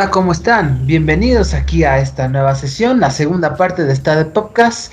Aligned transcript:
Hola, 0.00 0.10
¿cómo 0.10 0.32
están? 0.32 0.86
Bienvenidos 0.86 1.52
aquí 1.52 1.84
a 1.84 1.98
esta 1.98 2.26
nueva 2.26 2.54
sesión, 2.54 3.00
la 3.00 3.10
segunda 3.10 3.54
parte 3.54 3.84
de 3.84 3.92
esta 3.92 4.16
de 4.16 4.24
podcast, 4.24 4.90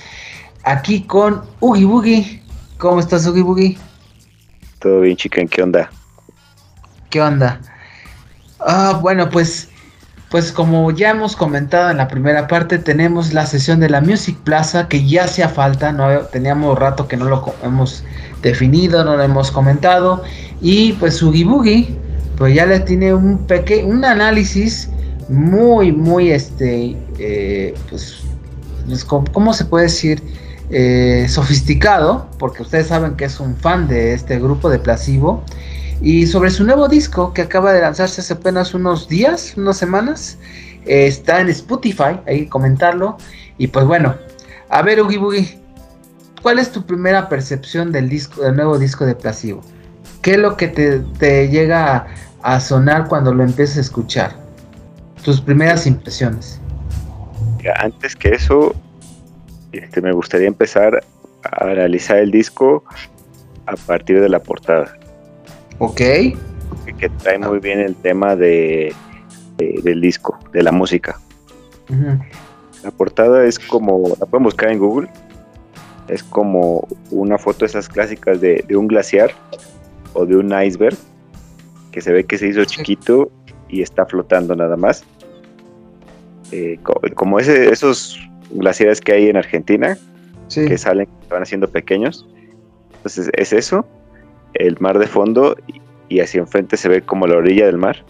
aquí 0.64 1.04
con 1.04 1.44
Ugi 1.62 1.86
Boogie. 1.86 2.44
¿Cómo 2.78 3.00
estás, 3.00 3.26
Ugi 3.26 3.40
Boogie? 3.40 3.78
Todo 4.80 5.00
bien, 5.00 5.16
chica, 5.16 5.42
¿qué 5.50 5.64
onda? 5.64 5.90
¿Qué 7.10 7.22
onda? 7.22 7.62
Ah, 8.60 9.00
bueno, 9.02 9.30
pues, 9.30 9.70
pues 10.30 10.52
como 10.52 10.92
ya 10.92 11.12
hemos 11.12 11.38
comentado 11.38 11.90
en 11.90 11.96
la 11.96 12.10
primera 12.10 12.46
parte, 12.46 12.78
tenemos 12.78 13.32
la 13.32 13.46
sesión 13.46 13.80
de 13.80 13.90
la 13.90 14.02
Music 14.02 14.38
Plaza 14.44 14.90
que 14.90 15.08
ya 15.08 15.24
hacía 15.24 15.48
falta, 15.48 15.94
no 15.94 16.20
teníamos 16.34 16.78
rato 16.78 17.08
que 17.08 17.16
no 17.16 17.24
lo 17.24 17.56
hemos 17.64 18.04
definido, 18.42 19.06
no 19.06 19.16
lo 19.16 19.24
hemos 19.24 19.52
comentado, 19.52 20.22
y 20.60 20.92
pues 21.00 21.24
Ugi 21.24 21.46
Boogie 21.46 21.98
pues 22.38 22.54
ya 22.54 22.66
le 22.66 22.82
tiene 22.82 23.14
un 23.14 23.38
pequeño, 23.48 23.88
un 23.88 24.04
análisis 24.04 24.90
muy, 25.30 25.92
muy, 25.92 26.32
este, 26.32 26.96
eh, 27.20 27.74
pues, 27.90 28.20
pues 28.88 29.06
¿cómo 29.06 29.54
se 29.54 29.66
puede 29.66 29.86
decir? 29.86 30.22
Eh, 30.70 31.28
sofisticado, 31.30 32.28
porque 32.38 32.62
ustedes 32.62 32.88
saben 32.88 33.16
que 33.16 33.24
es 33.24 33.40
un 33.40 33.56
fan 33.56 33.88
de 33.88 34.14
este 34.14 34.38
grupo 34.38 34.70
de 34.70 34.80
Placebo, 34.80 35.44
y 36.02 36.28
sobre 36.28 36.50
su 36.52 36.66
nuevo 36.66 36.90
disco 36.90 37.34
que 37.34 37.42
acaba 37.42 37.72
de 37.72 37.80
lanzarse 37.80 38.20
hace 38.20 38.34
apenas 38.34 38.74
unos 38.74 39.08
días, 39.08 39.54
unas 39.56 39.78
semanas, 39.78 40.38
eh, 40.86 41.08
está 41.08 41.40
en 41.40 41.48
Spotify, 41.50 42.20
ahí 42.28 42.48
comentarlo, 42.48 43.18
y 43.58 43.68
pues 43.68 43.86
bueno, 43.86 44.16
a 44.70 44.82
ver, 44.82 45.02
Ugi 45.02 45.16
Boogie, 45.16 45.58
¿cuál 46.42 46.60
es 46.60 46.70
tu 46.70 46.86
primera 46.86 47.30
percepción 47.30 47.94
del 47.94 48.10
disco, 48.10 48.42
del 48.42 48.58
nuevo 48.58 48.78
disco 48.78 49.06
de 49.06 49.16
Placebo? 49.16 49.62
¿Qué 50.22 50.32
es 50.32 50.38
lo 50.38 50.58
que 50.58 50.68
te, 50.68 51.48
llega 51.48 52.08
a 52.44 52.60
sonar 52.60 53.08
cuando 53.08 53.34
lo 53.34 53.44
empieces 53.44 53.78
a 53.78 53.82
escuchar? 53.82 54.47
Tus 55.28 55.42
primeras 55.42 55.86
impresiones. 55.86 56.58
Antes 57.82 58.16
que 58.16 58.30
eso, 58.30 58.74
este, 59.74 60.02
me 60.02 60.14
gustaría 60.14 60.48
empezar 60.48 61.04
a 61.44 61.66
analizar 61.66 62.20
el 62.20 62.32
disco 62.32 62.86
a 63.66 63.76
partir 63.76 64.22
de 64.22 64.30
la 64.30 64.40
portada. 64.40 64.98
Ok. 65.80 65.98
Que, 65.98 67.10
trae 67.22 67.38
muy 67.40 67.60
bien 67.60 67.82
el 67.82 67.94
tema 67.98 68.38
de, 68.38 68.96
del 69.58 70.00
disco, 70.00 70.40
de 70.54 70.64
la 70.64 70.72
música. 70.72 71.20
La 72.82 72.92
portada 72.92 73.44
es 73.44 73.60
como, 73.60 74.16
la 74.18 74.26
pueden 74.28 74.46
buscar 74.46 74.72
en 74.72 74.80
Google, 74.80 75.10
es 76.08 76.24
como 76.24 76.88
una 77.12 77.38
foto 77.38 77.60
de 77.60 77.66
esas 77.66 77.90
clásicas 77.90 78.40
de, 78.40 78.64
de 78.66 78.78
un 78.78 78.88
glaciar 78.88 79.32
o 80.14 80.26
de 80.26 80.38
un 80.38 80.54
iceberg 80.58 80.96
que 81.92 82.00
se 82.00 82.14
ve 82.14 82.24
que 82.24 82.38
se 82.38 82.48
hizo 82.48 82.64
chiquito 82.64 83.30
y 83.68 83.82
está 83.82 84.06
flotando 84.06 84.56
nada 84.56 84.78
más. 84.78 85.04
Eh, 86.52 86.80
como 87.16 87.40
ese, 87.40 87.72
esos 87.72 88.20
glaciares 88.52 89.02
que 89.02 89.14
hay 89.14 89.30
en 89.30 89.38
Argentina, 89.38 89.98
que 90.54 90.78
salen, 90.78 91.08
van 91.30 91.44
haciendo 91.44 91.68
pequeños. 91.68 92.26
Entonces 92.98 93.30
es 93.34 93.54
eso, 93.54 93.86
el 94.54 94.78
mar 94.80 94.98
de 95.00 95.08
fondo 95.08 95.56
y, 96.10 96.20
hacia 96.20 96.40
enfrente 96.40 96.78
se 96.78 96.88
ve 96.88 97.02
como 97.02 97.28
la 97.28 97.38
orilla 97.38 97.66
del 97.66 97.78
mar. 97.78 98.04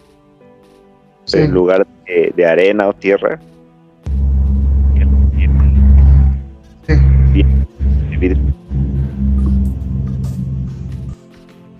En 1.33 1.52
lugar 1.52 1.85
de, 2.05 2.45
arena 2.45 2.88
o 2.88 2.93
tierra. 2.93 3.38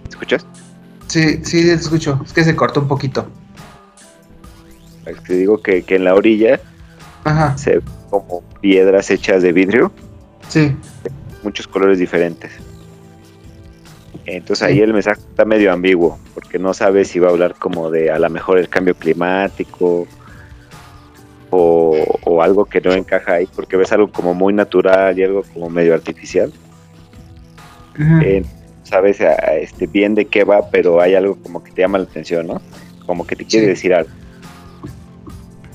¿Escuchas? 0.10 0.46
Sí, 1.08 1.40
sí, 1.46 1.64
te 1.64 1.74
escucho. 1.74 2.20
Es 2.26 2.34
que 2.34 2.44
se 2.44 2.56
cortó 2.56 2.82
un 2.82 2.90
poquito. 2.90 3.30
Te 5.26 5.34
digo 5.34 5.62
que, 5.62 5.84
en 5.88 6.04
la 6.04 6.16
orilla 6.16 6.60
se 7.56 7.72
ven 7.72 7.84
como 8.10 8.42
piedras 8.62 9.10
hechas 9.12 9.44
de 9.44 9.52
vidrio. 9.52 9.92
Sí. 10.48 10.76
muchos 11.44 11.68
colores 11.68 12.00
diferentes. 12.00 12.52
Entonces 14.26 14.68
ahí 14.68 14.80
el 14.80 14.94
mensaje 14.94 15.22
está 15.22 15.46
medio 15.46 15.72
ambiguo, 15.72 16.20
porque 16.34 16.60
no 16.60 16.74
sabes 16.74 17.10
si 17.10 17.20
va 17.20 17.28
a 17.28 17.32
hablar 17.32 17.56
como 17.56 17.90
de 17.90 18.12
a 18.12 18.20
lo 18.20 18.30
mejor 18.30 18.58
el 18.58 18.68
cambio 18.68 18.96
climático 18.96 20.08
o, 21.50 22.42
algo 22.42 22.66
que 22.66 22.82
no 22.82 22.94
encaja 22.94 23.34
ahí, 23.34 23.48
porque 23.56 23.78
ves 23.78 23.92
algo 23.92 24.12
como 24.12 24.34
muy 24.34 24.54
natural 24.54 25.18
y 25.18 25.24
algo 25.24 25.44
como 25.54 25.70
medio 25.70 25.94
artificial 25.94 26.52
sabes 28.88 29.20
este, 29.60 29.86
bien 29.88 30.16
de 30.16 30.26
qué 30.26 30.44
va, 30.44 30.70
pero 30.70 31.02
hay 31.02 31.16
algo 31.16 31.36
como 31.36 31.64
que 31.64 31.72
te 31.72 31.82
llama 31.82 31.98
la 31.98 32.06
atención, 32.06 32.48
¿no? 32.48 32.62
Como 33.06 33.28
que 33.28 33.36
te 33.36 33.46
quiere 33.46 33.68
decir 33.68 33.94
algo. 33.94 34.10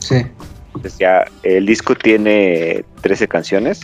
Sí. 0.02 0.26
Entonces 0.66 0.98
ya 0.98 1.24
el 1.42 1.66
disco 1.66 1.94
tiene 1.94 2.84
13 3.02 3.28
canciones, 3.28 3.80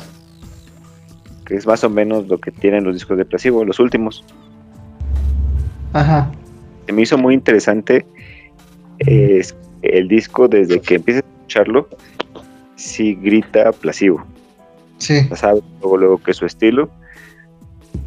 que 1.45 1.57
es 1.57 1.67
más 1.67 1.85
o 1.85 1.91
menos 1.91 2.29
lo 2.29 2.39
que 2.39 2.51
tienen 2.51 2.85
los 2.85 2.95
discos 2.95 3.19
de 3.19 3.25
Placebo, 3.25 3.65
los 3.65 3.79
últimos. 3.79 4.25
Ajá. 5.93 6.31
Se 6.87 6.93
me 6.93 7.03
hizo 7.03 7.19
muy 7.19 7.35
interesante 7.35 8.07
es 8.99 9.55
el 9.83 10.09
disco 10.09 10.49
desde 10.49 10.81
que 10.81 10.97
empiezas 10.97 11.23
a 11.23 11.27
escucharlo, 11.27 11.89
sí 12.77 13.15
grita 13.15 13.71
Placebo. 13.73 14.25
Sí. 14.99 15.21
Sabes 15.35 15.63
luego, 15.81 15.97
luego 15.97 16.19
que 16.19 16.35
su 16.35 16.47
estilo 16.47 16.91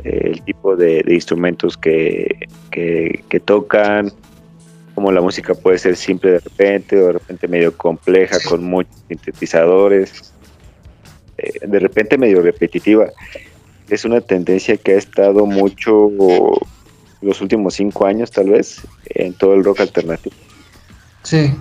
el 0.04 0.42
tipo 0.44 0.76
de, 0.76 1.04
instrumentos 1.08 1.78
que, 1.78 2.48
tocan, 3.46 4.12
como 4.96 5.12
la 5.12 5.22
música 5.22 5.54
puede 5.54 5.78
ser 5.78 5.96
simple 5.96 6.32
de 6.32 6.40
repente 6.40 7.02
o 7.02 7.08
de 7.08 7.14
repente 7.14 7.48
medio 7.48 7.76
compleja 7.76 8.38
con 8.48 8.64
muchos 8.64 8.96
sintetizadores, 9.08 10.34
eh, 11.38 11.68
de 11.68 11.80
repente 11.80 12.18
medio 12.18 12.42
repetitiva. 12.42 13.08
Es 13.90 14.06
una 14.06 14.22
tendencia 14.22 14.78
que 14.78 14.94
ha 14.94 14.98
estado 14.98 15.46
mucho 15.46 16.10
los 17.22 17.42
últimos 17.42 17.76
cinco 17.76 18.06
años 18.06 18.32
tal 18.32 18.50
vez 18.50 18.82
en 19.10 19.34
todo 19.34 19.54
el 19.54 19.64
rock 19.64 19.82
alternativo. 19.82 20.36
Sí. 21.24 21.54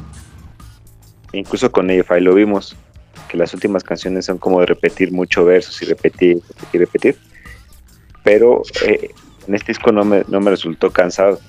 Incluso 1.32 1.70
con 1.70 1.90
AFI 1.90 2.20
lo 2.20 2.34
vimos, 2.34 2.76
que 3.28 3.36
las 3.36 3.52
últimas 3.54 3.84
canciones 3.84 4.26
son 4.26 4.38
como 4.38 4.60
de 4.60 4.66
repetir 4.66 5.12
mucho 5.12 5.44
versos 5.44 5.80
y 5.82 5.86
repetir, 5.86 6.40
repetir, 6.48 6.80
repetir 6.80 7.30
pero 8.22 8.62
eh, 8.86 9.10
en 9.46 9.54
este 9.54 9.72
disco 9.72 9.92
no 9.92 10.04
me, 10.04 10.24
no 10.28 10.40
me 10.40 10.50
resultó 10.50 10.90
cansado. 10.90 11.40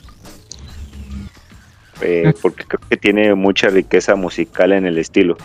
Eh, 2.01 2.33
porque 2.41 2.63
creo 2.65 2.81
que 2.89 2.97
tiene 2.97 3.33
mucha 3.35 3.69
riqueza 3.69 4.15
musical 4.15 4.73
en 4.73 4.85
el 4.85 4.97
estilo. 4.97 5.37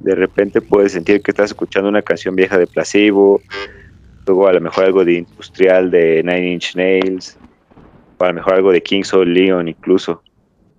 De 0.00 0.14
repente 0.14 0.60
puedes 0.60 0.92
sentir 0.92 1.22
que 1.22 1.30
estás 1.30 1.50
escuchando 1.50 1.88
una 1.88 2.02
canción 2.02 2.34
vieja 2.34 2.58
de 2.58 2.66
Placebo, 2.66 3.40
luego 4.26 4.48
a 4.48 4.52
lo 4.52 4.60
mejor 4.60 4.84
algo 4.84 5.04
de 5.04 5.14
industrial 5.14 5.90
de 5.90 6.22
Nine 6.24 6.52
Inch 6.52 6.74
Nails, 6.74 7.38
o 8.18 8.24
a 8.24 8.28
lo 8.28 8.34
mejor 8.34 8.54
algo 8.54 8.72
de 8.72 8.82
Kings 8.82 9.14
of 9.14 9.26
Leon 9.26 9.68
incluso. 9.68 10.22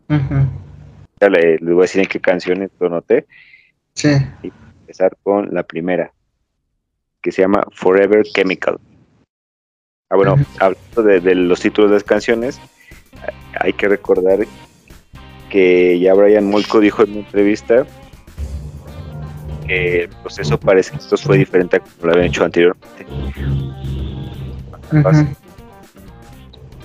les 0.09 1.61
voy 1.61 1.77
a 1.77 1.81
decir 1.81 2.01
en 2.01 2.07
qué 2.07 2.19
canciones 2.19 2.69
lo 2.79 2.89
noté. 2.89 3.25
Sí. 3.93 4.09
Y 4.41 4.51
empezar 4.81 5.15
con 5.23 5.53
la 5.53 5.63
primera, 5.63 6.11
que 7.21 7.31
se 7.31 7.41
llama 7.41 7.65
Forever 7.71 8.23
Chemical. 8.23 8.77
Ah, 10.09 10.15
bueno, 10.15 10.35
hablando 10.59 11.01
de, 11.01 11.35
los 11.35 11.59
títulos 11.59 11.89
de 11.89 11.95
las 11.95 12.03
canciones, 12.03 12.59
hay 13.59 13.73
que 13.73 13.87
recordar 13.87 14.45
que 15.53 15.99
ya 15.99 16.15
Brian 16.15 16.49
Molko 16.49 16.79
dijo 16.79 17.03
en 17.03 17.11
una 17.11 17.19
entrevista 17.19 17.85
que 19.67 20.01
el 20.01 20.09
proceso 20.09 20.59
para 20.59 20.79
estos 20.79 21.21
fue 21.21 21.37
diferente 21.37 21.75
a 21.77 21.79
como 21.79 22.07
lo 22.07 22.13
habían 22.13 22.25
hecho 22.25 22.43
anteriormente. 22.43 23.05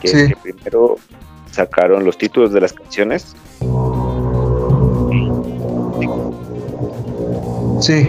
que, 0.02 0.36
primero 0.42 0.96
sacaron 1.50 2.04
los 2.04 2.18
títulos 2.18 2.52
de 2.52 2.60
las 2.60 2.74
canciones. 2.74 3.34
Sí. 7.80 8.06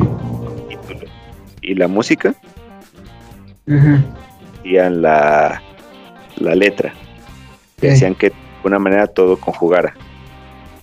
Y 1.61 1.75
la 1.75 1.87
música 1.87 2.35
la, 5.01 5.61
la 6.35 6.55
letra. 6.55 6.93
Decían 7.77 8.13
que 8.13 8.31
de 8.31 8.35
alguna 8.57 8.79
manera 8.79 9.07
todo 9.07 9.37
conjugara. 9.37 9.95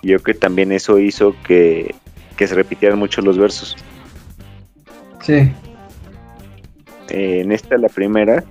Yo 0.06 0.20
creo 0.20 0.35
que 0.35 0.41
también 0.41 0.73
eso 0.73 0.99
hizo 0.99 1.35
que, 1.47 1.94
se 2.38 2.55
repitieran 2.55 2.99
mucho 2.99 3.20
los 3.23 3.38
versos. 3.38 3.76
Sí. 5.23 5.50
en 7.08 7.50
esta, 7.50 7.76
la 7.76 7.88
primera, 7.88 8.44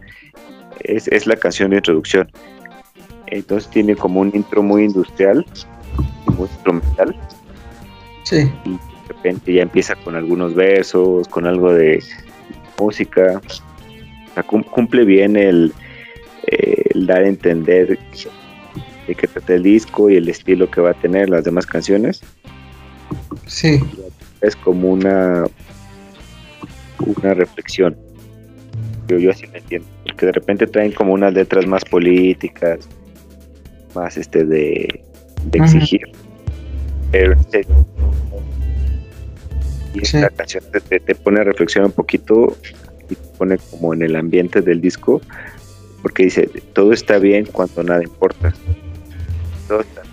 es, 0.81 1.07
es 1.07 1.25
la 1.25 1.35
canción 1.37 1.69
de 1.69 1.77
introducción. 1.77 2.29
Entonces 3.27 3.69
tiene 3.69 3.95
como 3.95 4.19
un 4.19 4.31
intro 4.33 4.61
muy 4.61 4.83
industrial, 4.83 5.45
muy 6.37 6.47
instrumental. 6.47 7.15
Sí. 8.23 8.51
Y 8.65 8.71
de 8.71 9.07
repente 9.07 9.53
ya 9.53 9.61
empieza 9.61 9.95
con 9.95 10.15
algunos 10.15 10.53
versos, 10.55 11.27
con 11.29 11.45
algo 11.45 11.71
de 11.71 12.03
música 12.79 13.41
cumple 14.43 15.05
bien 15.05 15.35
el, 15.35 15.73
dar 16.95 17.23
a 17.23 17.27
entender 17.27 17.97
de 19.07 19.15
qué 19.15 19.27
trata 19.27 19.53
el 19.53 19.63
disco 19.63 20.09
y 20.09 20.15
el 20.15 20.29
estilo 20.29 20.69
que 20.69 20.81
va 20.81 20.91
a 20.91 20.93
tener 20.93 21.29
las 21.29 21.43
demás 21.43 21.65
canciones. 21.65 22.21
Sí. 23.45 23.79
Es 24.41 24.55
como 24.55 24.91
una 24.91 25.45
una 26.99 27.33
reflexión. 27.33 27.95
Yo, 29.07 29.17
yo 29.17 29.31
así 29.31 29.47
me 29.47 29.59
entiendo. 29.59 29.87
Porque 30.05 30.25
de 30.27 30.31
repente 30.31 30.67
traen 30.67 30.91
como 30.91 31.13
unas 31.13 31.33
letras 31.33 31.65
más 31.67 31.83
políticas, 31.85 32.87
más 33.93 34.17
este 34.17 34.45
de, 34.45 35.03
exigir. 35.53 36.01
Pero 37.11 37.33
en 37.33 37.65
y 39.93 40.01
esta 40.01 40.29
canción 40.29 40.61
te, 40.89 40.99
te, 40.99 41.15
pone 41.15 41.39
a 41.39 41.45
reflexionar 41.45 41.87
un 41.87 41.93
poquito 41.93 42.57
y 43.09 43.15
te 43.15 43.21
pone 43.37 43.57
como 43.57 43.93
en 43.93 44.01
el 44.01 44.17
ambiente 44.17 44.61
del 44.61 44.81
disco, 44.81 45.21
porque 46.01 46.23
dice, 46.23 46.49
todo 46.73 46.91
está 46.91 47.17
bien 47.17 47.45
cuando 47.45 47.81
nada 47.81 48.03
importa. 48.03 48.53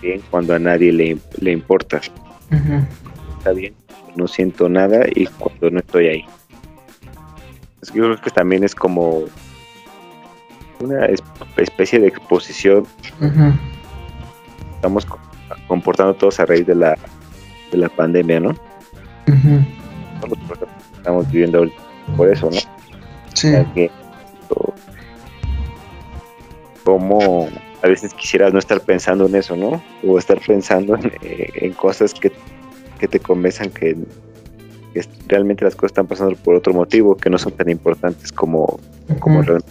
Bien 0.01 0.21
cuando 0.29 0.55
a 0.55 0.59
nadie 0.59 0.91
le, 0.91 1.17
le 1.39 1.51
importa. 1.51 2.01
Está 3.37 3.51
bien, 3.51 3.73
no 4.15 4.27
siento 4.27 4.69
nada 4.69 5.05
y 5.15 5.25
cuando 5.25 5.69
no 5.69 5.79
estoy 5.79 6.07
ahí. 6.07 6.25
Yo 7.93 8.03
creo 8.03 8.21
que 8.21 8.29
también 8.31 8.63
es 8.63 8.73
como 8.73 9.23
una 10.79 11.07
especie 11.57 11.99
de 11.99 12.07
exposición. 12.07 12.85
Estamos 14.75 15.07
comportando 15.67 16.13
todos 16.13 16.39
a 16.39 16.45
raíz 16.45 16.65
de 16.65 16.75
la, 16.75 16.97
de 17.71 17.77
la 17.77 17.89
pandemia, 17.89 18.39
¿no? 18.39 18.55
estamos 20.97 21.29
viviendo 21.31 21.65
por 22.15 22.29
eso, 22.29 22.49
¿no? 22.49 22.59
Sí. 23.33 23.53
como 26.83 27.47
a 27.83 27.87
veces 27.89 28.13
quisieras 28.13 28.53
no 28.53 28.59
estar 28.59 28.79
pensando 28.79 29.25
en 29.27 29.35
eso, 29.35 29.57
¿no? 29.57 29.83
O 30.07 30.17
estar 30.17 30.39
pensando 30.39 30.95
en, 30.95 31.11
eh, 31.21 31.73
cosas 31.75 32.13
que, 32.13 32.31
te 33.07 33.19
convenzan 33.19 33.69
que, 33.69 33.97
realmente 35.27 35.65
las 35.65 35.75
cosas 35.75 35.91
están 35.91 36.07
pasando 36.07 36.33
por 36.37 36.55
otro 36.55 36.73
motivo, 36.73 37.17
que 37.17 37.29
no 37.29 37.37
son 37.37 37.51
tan 37.51 37.67
importantes 37.67 38.31
como, 38.31 38.79
como 39.19 39.41
realmente. 39.41 39.69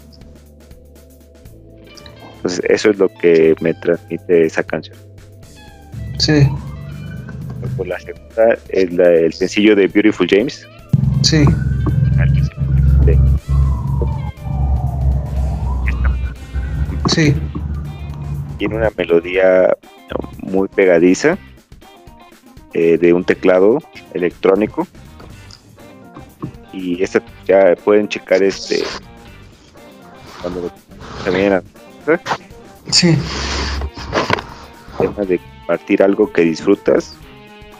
Entonces, 2.36 2.62
eso 2.68 2.90
es 2.90 2.98
lo 2.98 3.08
que 3.08 3.54
me 3.62 3.72
transmite 3.72 4.44
esa 4.44 4.62
canción. 4.62 4.96
Sí. 6.18 6.46
Por 7.78 7.86
la 7.86 7.98
segunda 7.98 8.58
es 8.68 8.90
el 8.90 9.32
sencillo 9.32 9.74
de 9.74 9.86
Beautiful 9.86 10.26
James. 10.28 10.68
Sí. 11.22 11.46
Sí. 17.08 17.34
Tiene 18.62 18.76
una 18.76 18.92
melodía 18.96 19.76
muy 20.40 20.68
pegadiza 20.68 21.36
eh, 22.74 22.96
de 22.96 23.12
un 23.12 23.24
teclado 23.24 23.80
electrónico. 24.14 24.86
Y 26.72 27.02
esta 27.02 27.20
ya 27.44 27.74
pueden 27.74 28.06
checar 28.06 28.40
este 28.40 28.84
cuando 30.40 30.70
también 31.24 31.60
sí. 32.88 33.18
tema 34.96 35.24
de 35.24 35.40
compartir 35.40 36.00
algo 36.00 36.32
que 36.32 36.42
disfrutas 36.42 37.16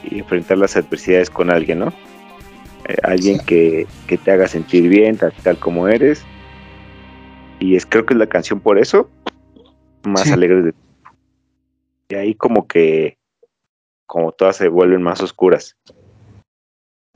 y 0.02 0.18
enfrentar 0.18 0.58
las 0.58 0.76
adversidades 0.76 1.30
con 1.30 1.52
alguien, 1.52 1.78
¿no? 1.78 1.92
Eh, 2.88 2.96
alguien 3.04 3.38
que, 3.46 3.86
te 4.08 4.30
haga 4.32 4.48
sentir 4.48 4.88
bien, 4.88 5.16
tal, 5.16 5.58
como 5.60 5.86
eres. 5.86 6.24
Y 7.60 7.76
es 7.76 7.86
creo 7.86 8.04
que 8.04 8.14
es 8.14 8.18
la 8.18 8.26
canción 8.26 8.58
por 8.58 8.80
eso 8.80 9.08
más 10.04 10.30
alegre 10.30 10.62
de 10.62 10.74
y 12.08 12.14
ahí 12.14 12.34
como 12.34 12.66
que 12.66 13.16
como 14.06 14.32
todas 14.32 14.56
se 14.56 14.68
vuelven 14.68 15.02
más 15.02 15.22
oscuras. 15.22 15.76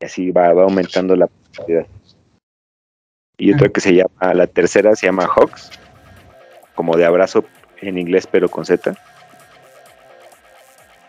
Y 0.01 0.07
así 0.07 0.31
va, 0.31 0.53
va 0.55 0.63
aumentando 0.63 1.15
la 1.15 1.27
posibilidad. 1.27 1.87
Y 3.37 3.53
otra 3.53 3.69
que 3.69 3.83
se 3.83 3.95
llama 3.95 4.33
la 4.33 4.47
tercera 4.47 4.97
se 4.97 5.07
llama 5.07 5.27
Hawks 5.27 5.71
como 6.75 6.97
de 6.97 7.05
abrazo 7.05 7.45
en 7.83 7.99
inglés 7.99 8.27
pero 8.27 8.49
con 8.49 8.65
Z 8.65 8.95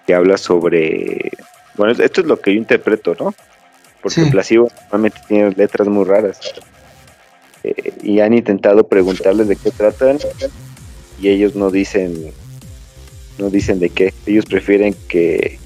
que 0.06 0.14
habla 0.14 0.38
sobre 0.38 1.32
bueno 1.76 1.94
esto 2.04 2.22
es 2.22 2.28
lo 2.28 2.40
que 2.40 2.54
yo 2.54 2.58
interpreto 2.58 3.16
no 3.18 3.34
porque 4.02 4.22
el 4.22 4.30
placebo 4.30 4.70
normalmente 4.84 5.20
tiene 5.28 5.52
letras 5.52 5.88
muy 5.88 6.06
raras. 6.06 6.40
Eh, 7.64 7.94
y 8.04 8.20
han 8.20 8.34
intentado 8.34 8.88
preguntarles 8.88 9.48
de 9.48 9.56
qué 9.56 9.72
tratan 9.72 10.18
y 11.20 11.30
ellos 11.30 11.56
no 11.56 11.72
dicen 11.72 12.34
no 13.38 13.50
dicen 13.50 13.80
de 13.80 13.90
qué. 13.90 14.14
Ellos 14.26 14.46
prefieren 14.46 14.96
que, 15.08 15.60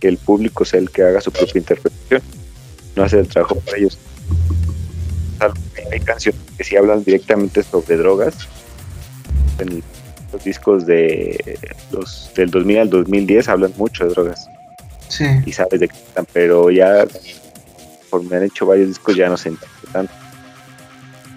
el 0.00 0.16
público 0.16 0.64
sea 0.64 0.78
el 0.78 0.90
que 0.90 1.02
haga 1.02 1.20
su 1.20 1.32
propia 1.32 1.58
interpretación 1.58 2.22
no 2.94 3.02
hacer 3.02 3.20
el 3.20 3.28
trabajo 3.28 3.56
para 3.60 3.78
ellos. 3.78 3.98
Hay 5.90 6.00
canciones 6.00 6.40
que 6.56 6.64
sí 6.64 6.76
hablan 6.76 7.02
directamente 7.02 7.62
sobre 7.62 7.96
drogas. 7.96 8.34
En 9.58 9.82
los 10.32 10.44
discos 10.44 10.86
de 10.86 11.58
los 11.90 12.30
del 12.36 12.50
2000 12.50 12.78
al 12.78 12.90
2010 12.90 13.48
hablan 13.48 13.72
mucho 13.76 14.04
de 14.04 14.10
drogas. 14.10 14.48
Sí. 15.08 15.24
y 15.46 15.52
sabes 15.52 15.80
de 15.80 15.88
qué 15.88 15.96
están 15.96 16.26
pero 16.34 16.70
ya 16.70 17.06
por 18.10 18.22
me 18.22 18.36
han 18.36 18.42
hecho 18.42 18.66
varios 18.66 18.88
discos 18.88 19.16
ya 19.16 19.30
no 19.30 19.38
se 19.38 19.48
entiende 19.48 19.76
tanto. 19.90 20.12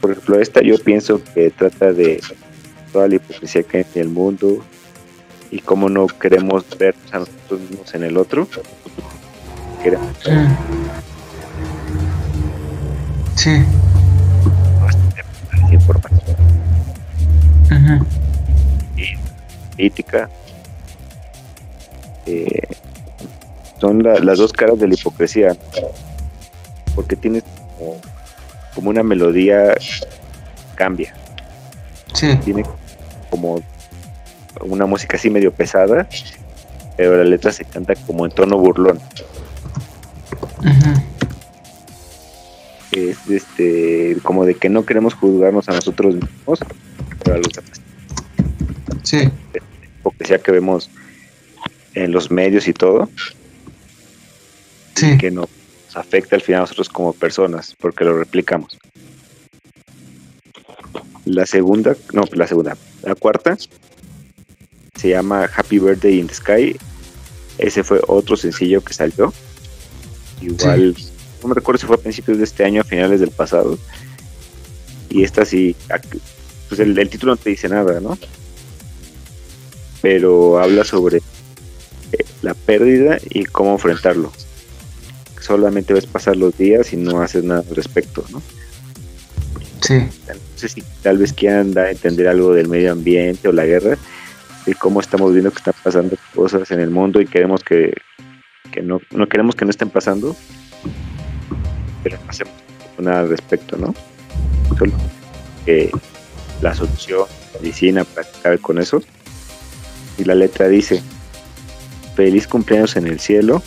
Por 0.02 0.12
ejemplo 0.12 0.40
esta 0.40 0.62
yo 0.62 0.78
pienso 0.78 1.22
que 1.34 1.52
trata 1.52 1.94
de 1.94 2.20
toda 2.92 3.08
la 3.08 3.16
hipocresía 3.16 3.64
que 3.64 3.78
hay 3.78 3.86
en 3.96 4.02
el 4.02 4.10
mundo 4.10 4.64
y 5.52 5.60
cómo 5.60 5.90
no 5.90 6.08
queremos 6.08 6.66
ver 6.78 6.96
a 7.12 7.20
nosotros 7.20 7.60
mismos 7.62 7.94
en 7.94 8.04
el 8.04 8.18
otro. 8.18 8.48
Queremos 9.84 10.10
mm. 10.26 10.82
Sí. 13.36 13.64
Información. 15.72 16.22
Y 18.96 19.90
política. 19.90 20.30
Eh, 22.26 22.62
son 23.80 24.04
las 24.04 24.38
dos 24.38 24.54
caras 24.54 24.80
de 24.80 24.88
la 24.88 24.94
hipocresía. 24.94 25.58
Porque 26.94 27.16
tienes 27.16 27.44
como, 27.78 28.00
como 28.76 28.90
una 28.90 29.02
melodía 29.02 29.74
cambia. 30.76 31.14
Sí. 32.14 32.36
Tiene 32.44 32.64
como 33.32 33.64
una 34.60 34.86
música 34.86 35.18
así 35.18 35.32
medio 35.32 35.52
pesada, 35.52 36.08
pero 36.98 37.18
la 37.18 37.24
letra 37.24 37.52
se 37.52 37.66
canta 37.66 37.96
como 37.96 38.26
en 38.26 38.32
tono 38.32 38.60
burlón. 38.60 39.00
Es 42.92 43.18
este, 43.30 44.18
como 44.22 44.46
de 44.46 44.56
que 44.56 44.70
no 44.70 44.86
queremos 44.86 45.14
juzgarnos 45.14 45.68
a 45.70 45.74
nosotros 45.74 46.16
mismos, 46.16 46.60
pero 47.24 47.36
a 47.36 47.40
los 47.40 47.54
demás. 47.54 47.82
Sí. 49.04 49.30
Hipocresía 50.00 50.40
que 50.40 50.52
vemos 50.52 50.90
en 51.96 52.12
los 52.12 52.30
medios 52.30 52.68
y 52.68 52.74
todo. 52.74 53.10
Sí. 54.96 55.18
Que 55.18 55.32
nos 55.32 55.48
afecta 55.96 56.36
al 56.36 56.42
final 56.42 56.60
a 56.60 56.64
nosotros 56.64 56.90
como 56.90 57.14
personas, 57.14 57.76
porque 57.80 58.04
lo 58.04 58.18
replicamos. 58.18 58.78
La 61.26 61.46
segunda, 61.46 61.96
no, 62.14 62.24
la 62.34 62.48
segunda, 62.48 62.76
la 63.04 63.16
cuarta 63.16 63.58
se 64.96 65.10
llama 65.10 65.50
Happy 65.56 65.80
Birthday 65.80 66.20
in 66.20 66.28
the 66.28 66.34
Sky. 66.34 66.78
Ese 67.58 67.84
fue 67.84 68.02
otro 68.08 68.38
sencillo 68.38 68.82
que 68.84 68.94
salió. 68.94 69.34
Igual, 70.42 70.96
no 71.42 71.50
me 71.50 71.56
recuerdo 71.56 71.80
si 71.80 71.88
fue 71.88 71.96
a 71.96 72.00
principios 72.00 72.38
de 72.38 72.44
este 72.44 72.64
año, 72.64 72.82
a 72.82 72.84
finales 72.84 73.20
del 73.20 73.32
pasado. 73.32 73.78
Y 75.10 75.24
esta 75.24 75.46
sí, 75.46 75.76
pues 76.70 76.80
el, 76.80 76.98
el 76.98 77.10
título 77.10 77.34
no 77.34 77.38
te 77.38 77.50
dice 77.50 77.68
nada, 77.68 78.00
¿no? 78.00 78.18
Pero 80.02 80.60
habla 80.60 80.84
sobre 80.84 81.18
eh, 81.18 82.26
la 82.42 82.54
pérdida 82.54 83.20
y 83.30 83.44
cómo 83.46 83.74
enfrentarlo. 83.74 84.32
Solamente 85.40 85.94
ves 85.94 86.06
pasar 86.06 86.38
los 86.38 86.58
días 86.58 86.94
y 86.94 86.98
no 86.98 87.22
haces 87.22 87.44
nada 87.44 87.64
al 87.68 87.76
respecto, 87.76 88.24
¿no? 88.32 88.42
Sí. 89.82 90.08
Sé 90.62 90.70
si 90.70 90.84
tal 91.02 91.18
vez 91.18 91.34
quieran 91.34 91.74
dar 91.74 91.88
a 91.88 91.90
entender 91.90 92.28
algo 92.28 92.54
del 92.54 92.68
medio 92.68 92.92
ambiente 92.92 93.48
o 93.48 93.52
la 93.52 93.66
guerra 93.66 93.98
y 94.68 94.76
cómo 94.76 95.00
estamos 95.00 95.32
viendo 95.32 95.50
que 95.50 95.58
están 95.58 95.74
pasando 95.84 96.16
cosas 96.36 96.70
en 96.70 96.80
el 96.80 96.92
mundo 96.92 97.20
y 97.20 97.26
queremos 97.26 97.64
que, 97.64 97.96
no, 98.84 99.02
no 99.10 99.28
queremos 99.28 99.56
que 99.56 99.66
no 99.66 99.72
estén 99.72 99.90
pasando, 99.90 100.36
pero 102.04 102.20
no 102.24 102.30
hacemos 102.30 102.54
nada 103.00 103.22
al 103.22 103.30
respecto, 103.30 103.76
¿no? 103.76 103.96
Solo 104.78 104.94
que 105.66 105.90
la 106.62 106.76
solución, 106.76 107.26
medicina 107.60 108.04
para 108.04 108.28
acabar 108.28 108.60
con 108.60 108.78
eso. 108.78 109.02
Y 110.20 110.26
la 110.26 110.36
letra 110.36 110.68
dice, 110.68 111.02
feliz 112.16 112.46
cumpleaños 112.46 112.96
en 112.98 113.08
el 113.08 113.20
cielo, 113.20 113.64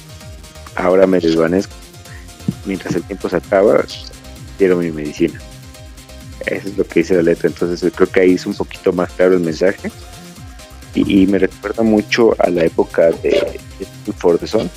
ahora 0.76 1.08
me 1.08 1.18
desvanezco, 1.18 1.74
mientras 2.66 2.94
el 2.94 3.02
tiempo 3.02 3.28
se 3.28 3.38
acaba, 3.38 3.84
quiero 4.58 4.76
mi 4.76 4.92
medicina. 4.92 5.40
Eso 6.46 6.68
es 6.68 6.76
lo 6.76 6.84
que 6.84 7.00
dice 7.00 7.14
la 7.14 7.22
letra. 7.22 7.48
Entonces 7.48 7.92
creo 7.94 8.08
que 8.08 8.20
ahí 8.20 8.32
es 8.34 8.46
un 8.46 8.54
poquito 8.54 8.92
más 8.92 9.10
claro 9.12 9.34
el 9.34 9.40
mensaje. 9.40 9.90
Y, 10.94 11.26
me 11.26 11.38
recuerda 11.38 11.82
mucho 11.82 12.36
a 12.40 12.48
la 12.50 12.64
época 12.64 13.10
de, 13.10 13.30
de 13.80 14.12
For 14.16 14.38
the 14.38 14.46
Sun, 14.46 14.70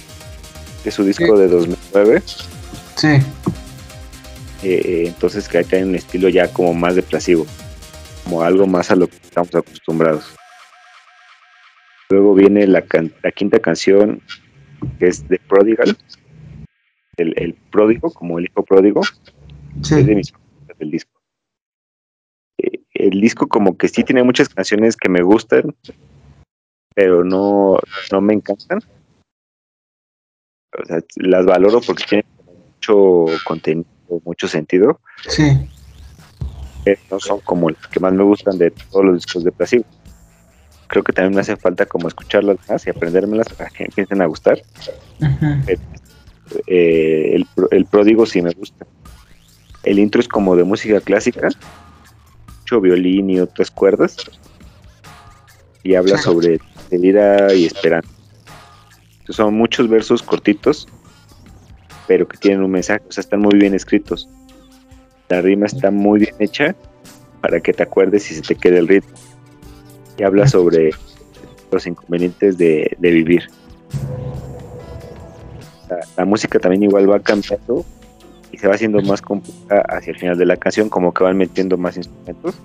es 0.84 0.94
su 0.96 1.04
disco 1.04 1.38
de 1.38 1.48
2009. 1.48 2.24
Sí. 2.96 3.08
Eh, 4.64 5.04
entonces 5.06 5.48
que 5.48 5.60
acá 5.60 5.78
hay 5.78 5.84
un 5.84 5.96
estilo 5.96 6.30
ya 6.30 6.48
como 6.48 6.74
más 6.74 6.96
depresivo, 6.96 7.46
como 8.24 8.42
algo 8.42 8.66
más 8.66 8.90
a 8.90 8.96
lo 8.96 9.08
que 9.08 9.18
estamos 9.18 9.54
acostumbrados. 9.54 10.34
Luego 12.10 12.34
viene 12.34 12.66
la, 12.66 12.84
la 13.22 13.32
quinta 13.32 13.60
canción, 13.60 14.22
que 14.98 15.08
es 15.08 15.28
de 15.28 15.40
Prodigal, 15.48 15.96
el, 17.18 17.34
el 17.38 17.54
pródigo, 17.72 18.12
como 18.12 18.40
el 18.40 18.46
hijo 18.46 18.64
pródigo, 18.64 19.02
Sí. 19.84 19.94
es 19.96 20.06
de 20.08 20.16
mis 20.16 20.34
del 20.80 20.92
disco. 20.92 21.12
El 23.00 23.22
disco 23.22 23.48
como 23.48 23.77
que 23.77 23.88
sí 23.88 24.04
tiene 24.04 24.24
muchas 24.24 24.50
canciones 24.50 24.96
que 24.98 25.10
me 25.10 25.22
gustan, 25.22 25.75
pero 26.96 27.24
no, 27.24 27.77
no 28.12 28.22
me 28.22 28.34
encantan. 28.34 28.80
O 30.82 30.86
sea, 30.86 31.00
las 31.16 31.46
valoro 31.46 31.80
porque 31.82 32.04
tienen 32.08 32.25
mucho 32.75 33.25
contenido, 33.46 33.88
mucho 34.25 34.48
sentido, 34.48 35.00
Sí. 35.27 35.44
pero 36.84 37.00
no 37.12 37.20
son 37.20 37.39
como 37.42 37.70
las 37.70 37.88
que 37.88 38.00
más 38.00 38.13
me 38.13 38.24
gustan 38.24 38.58
de 38.58 38.72
todos 38.72 39.06
los 39.06 39.16
discos 39.16 39.44
de 39.44 39.51
Placebo. 39.51 39.86
Creo 40.88 41.04
que 41.04 41.13
también 41.13 41.36
me 41.36 41.42
hace 41.42 41.56
falta 41.58 41.86
como 41.86 42.08
escucharlas 42.08 42.58
más 42.70 42.88
y 42.88 42.89
aprendérmelas 42.89 43.50
para 43.50 43.70
que 43.70 43.84
empiecen 43.86 44.22
a 44.22 44.25
gustar. 44.25 44.60
Eh, 46.68 47.36
el, 47.36 47.48
el 47.72 47.86
pródigo 47.86 48.25
sí 48.25 48.42
me 48.42 48.51
gusta. 48.51 48.86
El 49.84 50.00
intro 50.00 50.22
es 50.22 50.27
como 50.27 50.56
de 50.56 50.63
música 50.63 51.01
clásica, 51.01 51.50
mucho 52.67 52.81
violín 52.81 53.29
y 53.29 53.39
otras 53.39 53.71
cuerdas. 53.71 54.17
Y 55.83 55.95
habla 55.95 56.17
sobre 56.17 56.59
vida 56.91 57.53
y 57.53 57.65
esperanza. 57.65 58.09
Entonces, 59.19 59.38
son 59.38 59.53
muchos 59.53 59.88
versos 59.88 60.21
cortitos, 60.21 60.88
pero 62.07 62.27
que 62.27 62.38
tienen 62.38 62.63
un 62.63 62.71
mensaje, 62.71 63.03
o 63.07 63.12
sea, 63.12 63.21
están 63.21 63.39
muy 63.39 63.57
bien 63.57 63.74
escritos. 63.74 64.27
La 65.29 65.41
rima 65.41 65.65
está 65.65 65.91
muy 65.91 66.19
bien 66.19 66.36
hecha 66.39 66.75
para 67.41 67.62
que 67.62 67.71
te 67.71 67.83
acuerdes 67.83 68.29
y 68.31 68.36
se 68.36 68.41
te 68.41 68.55
quede 68.55 68.79
el 68.79 68.88
ritmo. 68.88 69.15
Y 70.17 70.24
habla 70.24 70.47
sobre 70.47 70.91
los 71.71 71.88
inconvenientes 71.88 72.57
de, 72.57 72.97
de 73.00 73.12
vivir. 73.12 73.50
La, 75.89 76.00
la 76.17 76.25
música 76.25 76.59
también 76.59 76.83
igual 76.83 77.09
va 77.09 77.19
cambiando 77.21 77.86
se 78.58 78.68
va 78.68 78.76
haciendo 78.76 79.02
más 79.02 79.22
compleja 79.22 79.82
hacia 79.90 80.12
el 80.12 80.20
final 80.20 80.38
de 80.38 80.46
la 80.46 80.58
canción, 80.58 80.90
como 80.90 81.14
que 81.14 81.24
van 81.24 81.38
metiendo 81.38 81.78
más 81.78 81.98
instrumentos. 81.98 82.56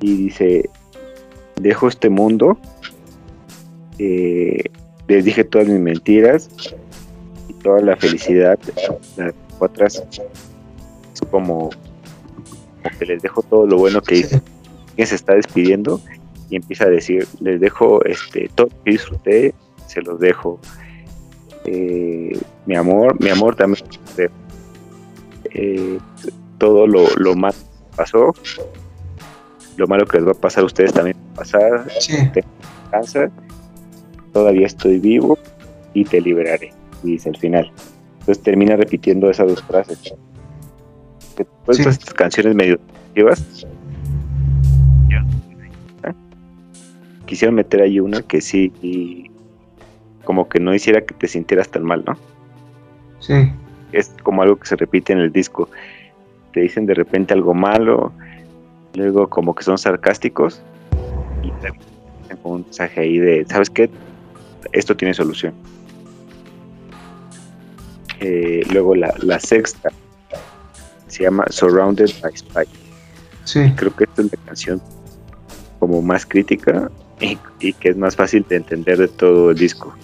Y 0.00 0.16
dice, 0.16 0.68
dejo 1.56 1.88
este 1.88 2.10
mundo, 2.10 2.58
eh, 3.98 4.64
les 5.08 5.24
dije 5.24 5.44
todas 5.44 5.68
mis 5.68 5.80
mentiras 5.80 6.50
y 7.48 7.54
toda 7.54 7.80
la 7.80 7.96
felicidad 7.96 8.58
la 9.16 9.26
dejo 9.26 9.64
atrás. 9.64 10.02
Es 11.12 11.20
como, 11.30 11.70
como 12.82 12.98
que 12.98 13.06
les 13.06 13.22
dejo 13.22 13.42
todo 13.42 13.66
lo 13.66 13.78
bueno 13.78 14.02
que 14.02 14.16
hice. 14.16 14.42
Alguien 14.90 15.06
se 15.06 15.14
está 15.14 15.34
despidiendo 15.34 16.00
y 16.50 16.56
empieza 16.56 16.84
a 16.84 16.90
decir, 16.90 17.26
les 17.40 17.60
dejo 17.60 18.04
este 18.04 18.50
todo 18.54 18.68
lo 18.68 18.84
que 18.84 18.90
disfruté, 18.90 19.54
se 19.86 20.02
los 20.02 20.20
dejo. 20.20 20.60
Eh, 21.64 22.38
mi 22.66 22.76
amor, 22.76 23.20
mi 23.20 23.30
amor 23.30 23.56
también 23.56 23.84
eh, 25.52 25.98
todo 26.58 26.86
lo, 26.86 27.06
lo 27.16 27.34
malo 27.34 27.54
que 27.90 27.96
pasó, 27.96 28.34
lo 29.76 29.86
malo 29.86 30.06
que 30.06 30.18
les 30.18 30.26
va 30.26 30.32
a 30.32 30.34
pasar 30.34 30.62
a 30.62 30.66
ustedes 30.66 30.92
también 30.92 31.16
va 31.16 31.32
a 31.32 31.36
pasar, 31.36 31.90
Sí. 32.00 32.14
descansa, 32.34 33.30
todavía 34.32 34.66
estoy 34.66 34.98
vivo 34.98 35.38
y 35.92 36.04
te 36.04 36.20
liberaré, 36.20 36.72
y 37.02 37.12
dice 37.12 37.28
al 37.28 37.36
final. 37.36 37.70
Entonces 38.20 38.42
termina 38.42 38.76
repitiendo 38.76 39.30
esas 39.30 39.48
dos 39.48 39.62
frases. 39.62 40.14
Todas 41.64 41.76
Sí. 41.76 41.82
estas 41.88 42.14
canciones 42.14 42.54
medio 42.54 42.78
depresivas, 43.14 43.66
quisieron 47.26 47.54
meter 47.54 47.82
ahí 47.82 48.00
una 48.00 48.22
que 48.22 48.40
sí, 48.40 48.72
y 48.82 49.30
como 50.24 50.48
que 50.48 50.60
no 50.60 50.74
hiciera 50.74 51.00
que 51.04 51.14
te 51.14 51.26
sintieras 51.28 51.68
tan 51.68 51.84
mal, 51.84 52.04
¿no? 52.06 52.16
Sí. 53.26 53.50
es 53.92 54.10
como 54.22 54.42
algo 54.42 54.56
que 54.56 54.66
se 54.66 54.76
repite 54.76 55.12
en 55.12 55.20
el 55.20 55.32
disco. 55.32 55.68
Te 56.52 56.60
dicen 56.60 56.84
de 56.86 56.94
repente 56.94 57.32
algo 57.32 57.54
malo, 57.54 58.12
luego 58.94 59.28
como 59.28 59.54
que 59.54 59.64
son 59.64 59.78
sarcásticos 59.78 60.60
y 61.42 61.50
también 61.62 61.82
como 62.42 62.56
un 62.56 62.62
mensaje 62.62 63.00
ahí 63.00 63.18
de, 63.18 63.46
¿sabes 63.48 63.70
qué? 63.70 63.88
Esto 64.72 64.96
tiene 64.96 65.14
solución. 65.14 65.54
Eh, 68.20 68.62
luego 68.72 68.94
la, 68.94 69.14
la 69.22 69.40
sexta 69.40 69.90
se 71.08 71.22
llama 71.22 71.44
Surrounded 71.48 72.10
by 72.22 72.36
Spy. 72.36 72.64
Sí. 73.44 73.72
Creo 73.76 73.94
que 73.94 74.04
esta 74.04 74.22
es 74.22 74.32
la 74.32 74.38
canción 74.44 74.82
como 75.78 76.02
más 76.02 76.24
crítica 76.26 76.90
y, 77.20 77.38
y 77.60 77.72
que 77.74 77.90
es 77.90 77.96
más 77.96 78.16
fácil 78.16 78.44
de 78.48 78.56
entender 78.56 78.98
de 78.98 79.08
todo 79.08 79.50
el 79.50 79.56
disco. 79.56 79.94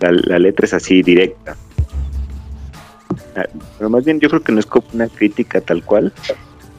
La, 0.00 0.12
la 0.12 0.38
letra 0.38 0.66
es 0.66 0.74
así 0.74 1.02
directa. 1.02 1.56
Pero 3.34 3.90
más 3.90 4.04
bien 4.04 4.20
yo 4.20 4.28
creo 4.28 4.42
que 4.42 4.52
no 4.52 4.60
es 4.60 4.66
como 4.66 4.86
una 4.92 5.08
crítica 5.08 5.60
tal 5.60 5.84
cual, 5.84 6.12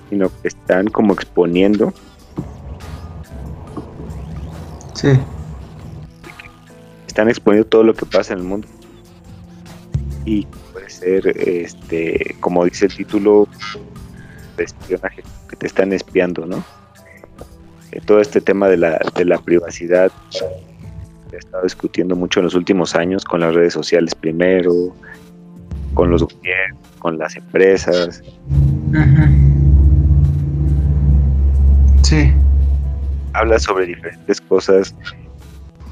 sino 0.09 0.29
que 0.41 0.47
están 0.47 0.87
como 0.87 1.13
exponiendo 1.13 1.93
Sí. 4.93 5.09
están 7.07 7.27
exponiendo 7.27 7.67
todo 7.67 7.83
lo 7.83 7.93
que 7.93 8.05
pasa 8.05 8.33
en 8.33 8.39
el 8.39 8.45
mundo. 8.45 8.67
Y 10.25 10.47
puede 10.71 10.89
ser, 10.89 11.27
este, 11.37 12.35
como 12.39 12.63
dice 12.63 12.85
el 12.85 12.95
título, 12.95 13.47
de 14.55 14.63
espionaje, 14.63 15.23
que 15.49 15.55
te 15.55 15.67
están 15.67 15.91
espiando, 15.91 16.45
¿no? 16.45 16.63
Eh, 17.91 17.99
todo 18.05 18.21
este 18.21 18.39
tema 18.39 18.69
de 18.69 18.77
la, 18.77 18.99
de 19.15 19.25
la 19.25 19.39
privacidad 19.39 20.11
ha 21.33 21.37
estado 21.37 21.63
discutiendo 21.63 22.15
mucho 22.15 22.39
en 22.39 22.45
los 22.45 22.55
últimos 22.55 22.95
años 22.95 23.25
con 23.25 23.41
las 23.41 23.53
redes 23.53 23.73
sociales 23.73 24.15
primero, 24.15 24.95
con 25.93 26.09
los 26.09 26.23
gobiernos, 26.23 26.79
con 26.99 27.17
las 27.17 27.35
empresas. 27.35 28.23
Sí. 32.01 32.31
Habla 33.33 33.59
sobre 33.59 33.87
diferentes 33.87 34.41
cosas 34.41 34.93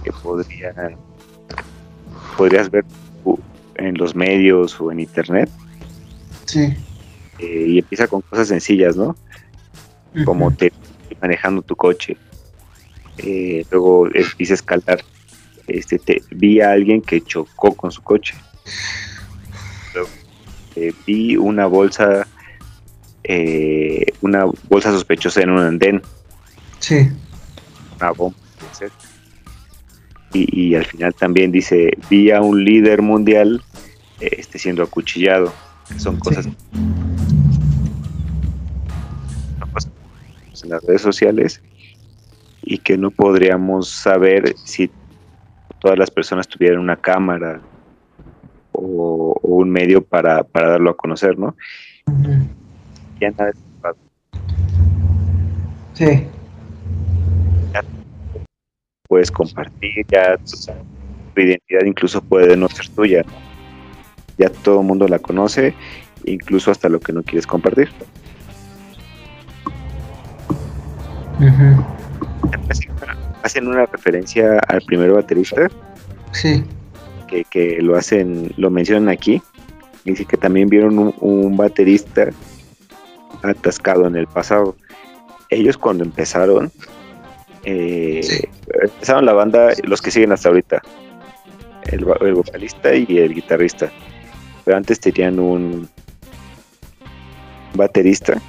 que 0.04 0.12
podrían, 0.12 0.98
podrías 2.38 2.70
ver 2.70 2.86
en 3.76 3.98
los 3.98 4.16
medios 4.16 4.80
o 4.80 4.92
en 4.92 5.00
internet. 5.00 5.50
Sí. 6.46 6.76
eh, 7.40 7.66
y 7.70 7.80
empieza 7.80 8.08
con 8.08 8.22
cosas 8.22 8.50
sencillas, 8.50 8.98
¿no? 8.98 9.16
Como 10.26 10.52
te 10.52 10.74
manejando 11.22 11.62
tu 11.62 11.76
coche. 11.76 12.18
Eh, 13.18 13.66
luego 13.72 14.08
empieza 14.08 14.54
a 14.54 14.56
escalar. 14.56 15.04
Este, 15.68 16.00
te, 16.00 16.22
vi 16.32 16.60
a 16.60 16.72
alguien 16.72 17.02
que 17.02 17.22
chocó 17.22 17.74
con 17.76 17.92
su 17.92 18.02
coche. 18.02 18.36
Eh, 20.76 20.94
vi 21.06 21.36
una 21.36 21.66
bolsa, 21.66 22.26
eh, 23.24 24.06
una 24.22 24.46
bolsa 24.70 24.92
sospechosa 24.92 25.42
en 25.42 25.50
un 25.52 25.60
andén, 25.60 26.02
Sí. 26.80 27.10
una 27.98 28.12
bomba. 28.12 28.38
puede 28.60 28.74
ser. 28.76 28.92
Y, 30.34 30.70
y 30.70 30.76
al 30.76 30.86
final 30.86 31.14
también 31.14 31.52
dice, 31.52 31.92
vi 32.10 32.32
a 32.32 32.42
un 32.42 32.64
líder 32.64 33.02
mundial 33.02 33.62
este, 34.20 34.58
siendo 34.60 34.84
acuchillado. 34.84 35.54
Son 35.98 36.18
cosas 36.20 36.46
Sí. 36.46 36.54
son 39.60 39.70
cosas 39.72 39.92
en 40.64 40.70
las 40.70 40.84
redes 40.84 41.02
sociales 41.02 41.62
y 42.64 42.78
que 42.78 42.98
no 42.98 43.12
podríamos 43.12 43.90
saber 43.90 44.56
si 44.64 44.90
todas 45.80 45.98
las 45.98 46.12
personas 46.12 46.48
tuvieran 46.48 46.80
una 46.80 46.96
cámara 46.96 47.60
o, 48.82 49.36
o 49.42 49.56
un 49.56 49.70
medio 49.70 50.04
para, 50.04 50.44
para 50.44 50.70
darlo 50.70 50.92
a 50.92 50.98
conocer, 50.98 51.38
¿no? 51.38 51.56
Ujú. 52.08 52.32
Ya 53.20 53.32
nada 53.32 53.50
es 53.52 53.58
privado. 53.58 53.98
Sí. 55.94 56.28
puedes 59.08 59.30
compartir, 59.30 60.06
ya 60.10 60.38
tu, 60.38 60.72
tu 61.36 61.42
identidad 61.42 61.82
incluso 61.86 62.22
puede 62.22 62.56
no 62.56 62.70
ser 62.70 62.88
tuya. 62.90 63.26
Ya 64.38 64.50
todo 64.50 64.80
el 64.80 64.88
mundo 64.88 65.06
la 65.08 65.20
conoce, 65.20 65.76
incluso 66.24 66.72
hasta 66.72 66.88
lo 66.88 67.00
que 67.02 67.12
no 67.12 67.22
quieres 67.22 67.46
compartir. 67.46 67.90
Hacen 73.44 73.68
una 73.68 73.86
referencia 73.86 74.60
al 74.68 74.82
primer 74.84 75.12
baterista 75.12 75.68
Sí. 76.32 76.64
Que, 77.32 77.44
que 77.46 77.82
lo 77.82 77.96
hacen, 77.98 78.52
lo 78.58 78.70
mencionan 78.70 79.10
aquí. 79.10 79.42
Dice 80.06 80.26
que 80.26 80.38
también 80.38 80.70
vieron 80.70 81.00
un, 81.00 81.16
un 81.20 81.58
baterista 81.58 82.30
atascado 83.44 84.06
en 84.06 84.16
el 84.16 84.28
pasado. 84.28 84.76
Ellos 85.50 85.78
cuando 85.78 86.04
empezaron, 86.04 86.72
eh, 87.64 88.22
Sí. 88.24 88.48
empezaron 88.84 89.26
la 89.26 89.34
banda, 89.34 89.70
los 89.84 90.02
que 90.02 90.12
siguen 90.12 90.32
hasta 90.32 90.50
ahorita, 90.50 90.82
el, 91.92 92.06
vocalista 92.06 92.94
y 92.96 93.18
el 93.18 93.34
guitarrista. 93.34 93.92
Pero 94.64 94.78
antes 94.78 95.00
tenían 95.00 95.40
un 95.40 95.90
baterista 97.74 98.40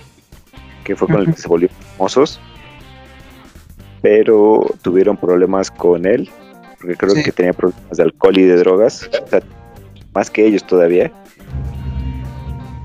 que 0.85 0.97
fue 0.97 1.09
con 1.09 1.21
el 1.21 1.27
que 1.35 1.41
se 1.41 1.49
volvió 1.49 1.69
famosos, 1.97 2.41
pero 4.03 4.67
tuvieron 4.83 5.17
problemas 5.17 5.71
con 5.71 6.07
él, 6.07 6.29
porque 6.83 6.97
creo 6.97 7.15
que 7.15 7.31
tenía 7.31 7.53
problemas 7.53 7.97
de 7.97 8.03
alcohol 8.03 8.37
y 8.37 8.43
de 8.43 8.57
drogas, 8.57 9.09
más 10.13 10.31
que 10.31 10.45
ellos 10.45 10.67
todavía. 10.67 11.13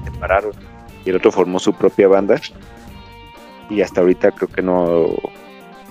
Se 0.05 0.11
pararon 0.19 0.53
y 1.03 1.09
el 1.09 1.15
otro 1.15 1.31
formó 1.31 1.57
su 1.57 1.73
propia 1.73 2.07
banda 2.07 2.39
y 3.71 3.81
hasta 3.81 4.01
ahorita 4.01 4.31
creo 4.31 4.49
que 4.49 4.61
no, 4.61 5.07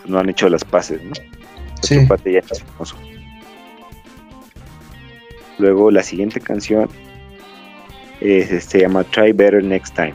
no 0.07 0.19
han 0.21 0.29
hecho 0.29 0.49
las 0.49 0.65
paces, 0.65 1.03
¿no? 1.03 1.13
Sí. 1.83 2.07
Luego 5.59 5.91
la 5.91 6.03
siguiente 6.03 6.41
canción 6.41 6.89
se 8.21 8.81
llama 8.81 9.03
Try 9.05 9.33
Better 9.33 9.65
Next 9.65 9.97
Time. 9.97 10.15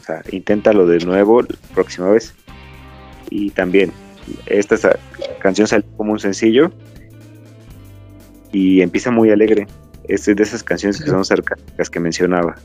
O 0.00 0.04
sea, 0.04 0.22
inténtalo 0.30 0.86
de 0.86 0.98
nuevo 1.04 1.42
la 1.42 1.48
próxima 1.74 2.10
vez. 2.10 2.34
Y 3.30 3.50
también, 3.50 3.90
esta 4.46 4.76
canción 5.40 5.66
sale 5.66 5.84
como 5.96 6.12
un 6.12 6.18
sencillo 6.18 6.70
y 8.52 8.80
empieza 8.82 9.10
muy 9.10 9.30
alegre. 9.30 9.66
Es 10.08 10.26
de 10.26 10.42
esas 10.42 10.62
canciones 10.62 11.00
que 11.00 11.08
son 11.08 11.24
sarcásticas 11.24 11.88
que 11.88 12.00
mencionaba. 12.00 12.56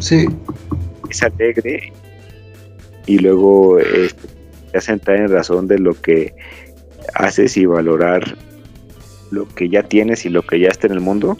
Sí. 0.00 0.26
Es 1.10 1.22
alegre 1.22 1.92
y 3.06 3.18
luego 3.18 3.78
este, 3.78 4.28
te 4.72 4.78
hace 4.78 4.92
entrar 4.92 5.18
en 5.18 5.30
razón 5.30 5.68
de 5.68 5.78
lo 5.78 6.00
que 6.00 6.34
haces 7.14 7.56
y 7.56 7.66
valorar 7.66 8.36
lo 9.30 9.46
que 9.48 9.68
ya 9.68 9.82
tienes 9.82 10.24
y 10.24 10.30
lo 10.30 10.42
que 10.42 10.60
ya 10.60 10.68
está 10.68 10.86
en 10.86 10.94
el 10.94 11.00
mundo. 11.00 11.36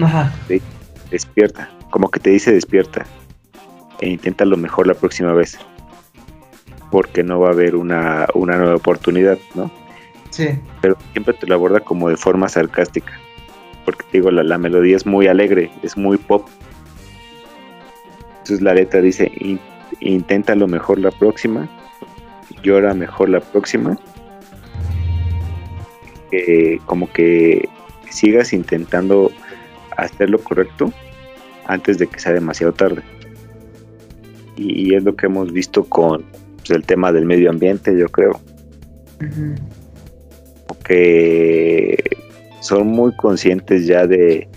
Ajá. 0.00 0.34
despierta, 1.10 1.70
como 1.90 2.10
que 2.10 2.18
te 2.18 2.30
dice 2.30 2.52
despierta 2.52 3.06
e 4.00 4.08
intenta 4.08 4.44
lo 4.44 4.56
mejor 4.56 4.86
la 4.86 4.94
próxima 4.94 5.32
vez. 5.32 5.58
Porque 6.90 7.22
no 7.22 7.40
va 7.40 7.48
a 7.48 7.52
haber 7.52 7.76
una, 7.76 8.26
una 8.34 8.56
nueva 8.56 8.76
oportunidad, 8.76 9.38
¿no? 9.54 9.70
Sí. 10.30 10.48
Pero 10.80 10.96
siempre 11.12 11.34
te 11.34 11.46
lo 11.46 11.54
aborda 11.54 11.80
como 11.80 12.08
de 12.08 12.16
forma 12.16 12.48
sarcástica. 12.48 13.18
Porque 13.84 14.04
digo, 14.12 14.30
la, 14.30 14.42
la 14.42 14.58
melodía 14.58 14.96
es 14.96 15.06
muy 15.06 15.26
alegre, 15.26 15.70
es 15.82 15.96
muy 15.96 16.16
pop. 16.16 16.48
Entonces 18.38 18.60
la 18.60 18.74
letra 18.74 19.00
dice, 19.00 19.32
intenta 20.00 20.54
lo 20.54 20.68
mejor 20.68 20.98
la 20.98 21.10
próxima, 21.10 21.68
llora 22.62 22.94
mejor 22.94 23.30
la 23.30 23.40
próxima. 23.40 23.98
como 26.86 27.10
que 27.12 27.68
sigas 28.10 28.52
intentando 28.52 29.30
hacer 29.96 30.30
lo 30.30 30.38
correcto 30.38 30.92
antes 31.66 31.98
de 31.98 32.06
que 32.06 32.18
sea 32.18 32.32
demasiado 32.32 32.72
tarde. 32.72 33.02
Y, 34.56 34.94
es 34.94 35.02
lo 35.02 35.16
que 35.16 35.26
hemos 35.26 35.52
visto 35.52 35.84
con 35.84 36.24
pues, 36.56 36.70
el 36.70 36.84
tema 36.84 37.12
del 37.12 37.26
medio 37.26 37.50
ambiente, 37.50 37.96
yo 37.98 38.08
creo. 38.08 38.40
Que 40.84 41.96
son 42.60 42.86
muy 42.86 43.14
conscientes 43.16 43.86
ya 43.86 44.06
de 44.06 44.48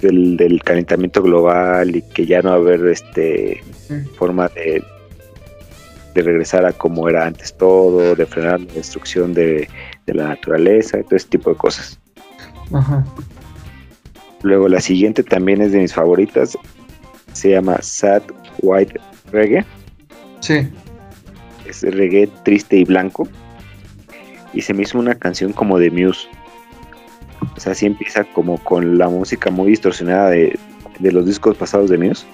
del, 0.00 0.60
calentamiento 0.64 1.22
global 1.22 1.94
y 1.96 2.02
que 2.02 2.26
ya 2.26 2.42
no 2.42 2.50
va 2.50 2.56
a 2.56 2.58
haber 2.58 2.86
este 2.86 3.62
forma 4.16 4.48
de, 4.48 4.82
de 6.14 6.22
regresar 6.22 6.66
a 6.66 6.72
como 6.72 7.08
era 7.08 7.26
antes 7.26 7.54
todo, 7.56 8.14
de 8.14 8.26
frenar 8.26 8.60
la 8.60 8.72
destrucción 8.74 9.32
de, 9.32 9.68
de 10.06 10.14
la 10.14 10.28
naturaleza 10.28 10.98
y 10.98 11.04
todo 11.04 11.16
ese 11.16 11.28
tipo 11.28 11.50
de 11.50 11.56
cosas. 11.56 12.00
Luego 14.42 14.68
la 14.68 14.80
siguiente 14.80 15.22
también 15.22 15.62
es 15.62 15.72
de 15.72 15.78
mis 15.78 15.94
favoritas. 15.94 16.58
Se 17.32 17.50
llama 17.50 17.78
Sad 17.80 18.22
White 18.60 19.00
Reggae. 19.30 19.64
Sí. 20.40 20.68
Es 21.66 21.82
reggae 21.82 22.28
triste 22.44 22.76
y 22.76 22.84
blanco. 22.84 23.28
Y 24.52 24.62
se 24.62 24.74
me 24.74 24.82
hizo 24.82 24.98
una 24.98 25.14
canción 25.14 25.52
como 25.52 25.78
de 25.78 25.90
Muse. 25.90 26.28
O 27.56 27.60
sea, 27.60 27.74
sí 27.74 27.86
empieza 27.86 28.24
como 28.24 28.58
con 28.58 28.98
la 28.98 29.08
música 29.08 29.50
muy 29.50 29.70
distorsionada 29.70 30.30
de, 30.30 30.58
de 30.98 31.12
los 31.12 31.26
discos 31.26 31.56
pasados 31.56 31.90
de 31.90 31.98
Muse. 31.98 32.26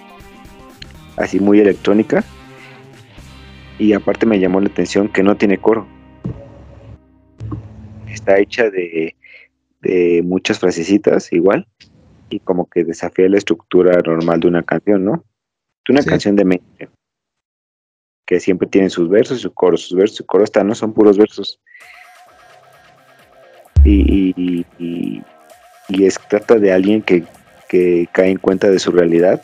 Así 1.17 1.39
muy 1.39 1.61
electrónica. 1.61 2.25
Y 3.79 3.93
aparte 3.93 4.27
me 4.27 4.41
llamó 4.41 4.61
la 4.61 4.69
atención 4.69 5.09
que 5.09 5.23
no 5.23 5.37
tiene 5.37 5.59
coro 5.59 5.87
está 8.19 8.39
hecha 8.39 8.71
de, 8.71 9.15
muchas 10.25 10.59
frasecitas 10.59 11.33
igual 11.33 11.67
y 12.31 12.41
como 12.41 12.69
que 12.69 12.85
desafía 12.85 13.29
la 13.29 13.39
estructura 13.39 13.99
normal 14.05 14.41
de 14.41 14.49
una 14.49 14.63
canción, 14.63 15.05
¿no? 15.05 15.25
De 15.87 15.93
una 15.93 16.03
canción 16.03 16.37
de 16.37 16.45
mente 16.45 16.89
que 18.29 18.41
siempre 18.41 18.69
tiene 18.69 18.91
sus 18.91 19.09
versos 19.09 19.39
y 19.39 19.41
su 19.41 19.55
coro, 19.55 19.79
sus 19.79 19.97
versos 19.97 20.21
y 20.21 20.25
coro 20.25 20.45
están, 20.45 20.67
no 20.67 20.75
son 20.75 20.93
puros 20.93 21.17
versos. 21.17 21.59
Y, 23.85 24.35
y, 24.79 25.25
es 26.05 26.21
trata 26.29 26.57
de 26.57 26.71
alguien 26.71 27.01
que, 27.01 27.25
que 27.71 28.07
cae 28.13 28.29
en 28.31 28.39
cuenta 28.39 28.71
de 28.71 28.79
su 28.79 28.91
realidad 28.91 29.41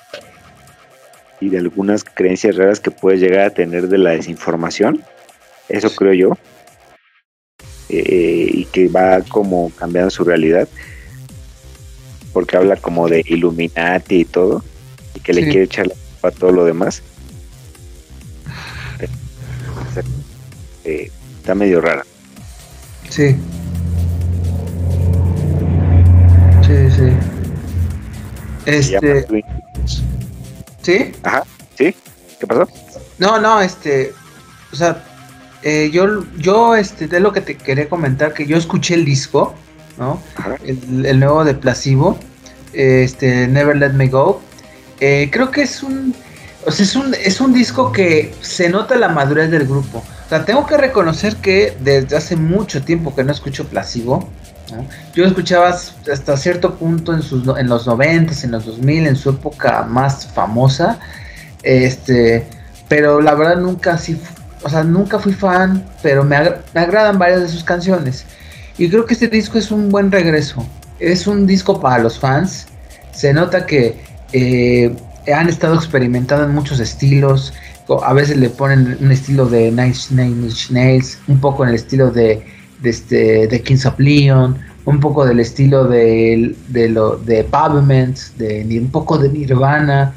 y 1.40 1.48
de 1.48 1.58
algunas 1.58 2.04
creencias 2.04 2.56
raras 2.56 2.78
que 2.78 2.90
puede 2.90 3.16
llegar 3.16 3.46
a 3.46 3.50
tener 3.50 3.88
de 3.88 3.96
la 3.96 4.10
desinformación. 4.10 5.02
Eso 5.70 5.88
creo 5.96 6.12
yo. 6.12 6.38
Eh, 7.88 8.48
y 8.52 8.64
que 8.66 8.88
va 8.88 9.22
como 9.22 9.70
cambiando 9.78 10.10
su 10.10 10.24
realidad 10.24 10.68
porque 12.34 12.58
habla 12.58 12.76
como 12.76 13.08
de 13.08 13.24
Illuminati 13.26 14.16
y 14.16 14.24
todo 14.26 14.62
y 15.14 15.20
que 15.20 15.32
le 15.32 15.44
quiere 15.44 15.62
echar 15.62 15.86
la 15.86 15.94
culpa 15.94 16.28
a 16.28 16.30
todo 16.32 16.52
lo 16.52 16.64
demás. 16.66 17.02
Eh, 20.84 21.10
está 21.38 21.54
medio 21.54 21.80
rara. 21.80 22.04
Sí. 23.08 23.36
Sí 26.66 26.90
sí. 26.90 27.12
Este 28.66 29.26
sí 30.82 31.12
ajá 31.22 31.44
sí 31.78 31.94
qué 32.38 32.46
pasó 32.46 32.68
no 33.18 33.40
no 33.40 33.60
este 33.60 34.12
o 34.72 34.76
sea 34.76 35.02
eh, 35.66 35.90
yo, 35.90 36.24
yo, 36.36 36.76
este, 36.76 37.08
de 37.08 37.20
lo 37.20 37.32
que 37.32 37.40
te 37.40 37.56
quería 37.56 37.88
comentar, 37.88 38.34
que 38.34 38.44
yo 38.46 38.58
escuché 38.58 38.92
el 38.92 39.06
disco, 39.06 39.54
¿no? 39.98 40.20
El, 40.64 41.20
nuevo 41.20 41.44
de 41.44 41.54
Placebo, 41.54 42.18
este, 42.72 43.46
Never 43.48 43.76
Let 43.76 43.92
Me 43.92 44.08
Go. 44.08 44.40
Eh, 45.00 45.28
creo 45.32 45.50
que 45.50 45.62
es 45.62 45.82
un, 45.82 46.14
o 46.66 46.70
sea, 46.70 46.84
es 46.84 46.96
un, 46.96 47.14
es 47.14 47.40
un 47.40 47.52
disco 47.52 47.92
que 47.92 48.34
se 48.40 48.68
nota 48.68 48.96
la 48.96 49.08
madurez 49.08 49.50
del 49.50 49.66
grupo. 49.66 49.98
O 49.98 50.28
sea, 50.28 50.44
tengo 50.44 50.66
que 50.66 50.76
reconocer 50.76 51.36
que 51.36 51.76
desde 51.80 52.16
hace 52.16 52.36
mucho 52.36 52.82
tiempo 52.82 53.14
que 53.14 53.24
no 53.24 53.32
escucho 53.32 53.66
Placebo. 53.66 54.28
Yo 55.14 55.24
escuchaba 55.24 55.68
hasta 55.68 56.36
cierto 56.36 56.74
punto 56.76 57.12
en, 57.12 57.22
sus, 57.22 57.46
en 57.56 57.68
los 57.68 57.86
90, 57.86 58.32
en 58.42 58.50
los 58.50 58.64
2000, 58.64 59.06
en 59.06 59.16
su 59.16 59.30
época 59.30 59.82
más 59.82 60.26
famosa. 60.26 60.98
Este, 61.62 62.46
pero 62.88 63.20
la 63.20 63.34
verdad 63.34 63.56
nunca 63.56 63.94
así 63.94 64.18
o 64.64 64.70
sea, 64.70 64.82
nunca 64.82 65.18
fui 65.18 65.34
fan, 65.34 65.84
pero 66.02 66.24
me, 66.24 66.36
agradan 66.36 67.18
varias 67.18 67.42
de 67.42 67.48
sus 67.48 67.62
canciones. 67.62 68.24
Y 68.76 68.88
creo 68.88 69.04
que 69.06 69.14
este 69.14 69.28
disco 69.28 69.58
es 69.58 69.70
un 69.70 69.90
buen 69.90 70.10
regreso. 70.10 70.66
Es 70.98 71.26
un 71.26 71.46
disco 71.46 71.80
para 71.80 72.02
los 72.02 72.18
fans. 72.18 72.66
Se 73.12 73.32
nota 73.32 73.66
que 73.66 73.96
eh, 74.32 74.94
han 75.32 75.48
estado 75.48 75.76
experimentando 75.76 76.44
en 76.44 76.54
muchos 76.54 76.80
estilos. 76.80 77.52
A 78.02 78.12
veces 78.12 78.36
le 78.36 78.50
ponen 78.50 78.96
un 79.00 79.12
estilo 79.12 79.46
de 79.46 79.70
Nice 79.70 80.12
Nails, 80.70 81.18
un 81.28 81.40
poco 81.40 81.62
en 81.64 81.70
el 81.70 81.76
estilo 81.76 82.10
de, 82.10 82.44
de, 82.80 82.90
este, 82.90 83.46
de 83.46 83.62
Kings 83.62 83.86
of 83.86 83.98
Leon, 83.98 84.58
un 84.86 85.00
poco 85.00 85.24
del 85.24 85.38
estilo 85.38 85.84
de, 85.84 86.56
de, 86.68 86.88
lo, 86.88 87.16
de 87.16 87.44
Pavement, 87.44 88.18
de, 88.38 88.78
un 88.80 88.90
poco 88.90 89.18
de 89.18 89.28
Nirvana. 89.28 90.14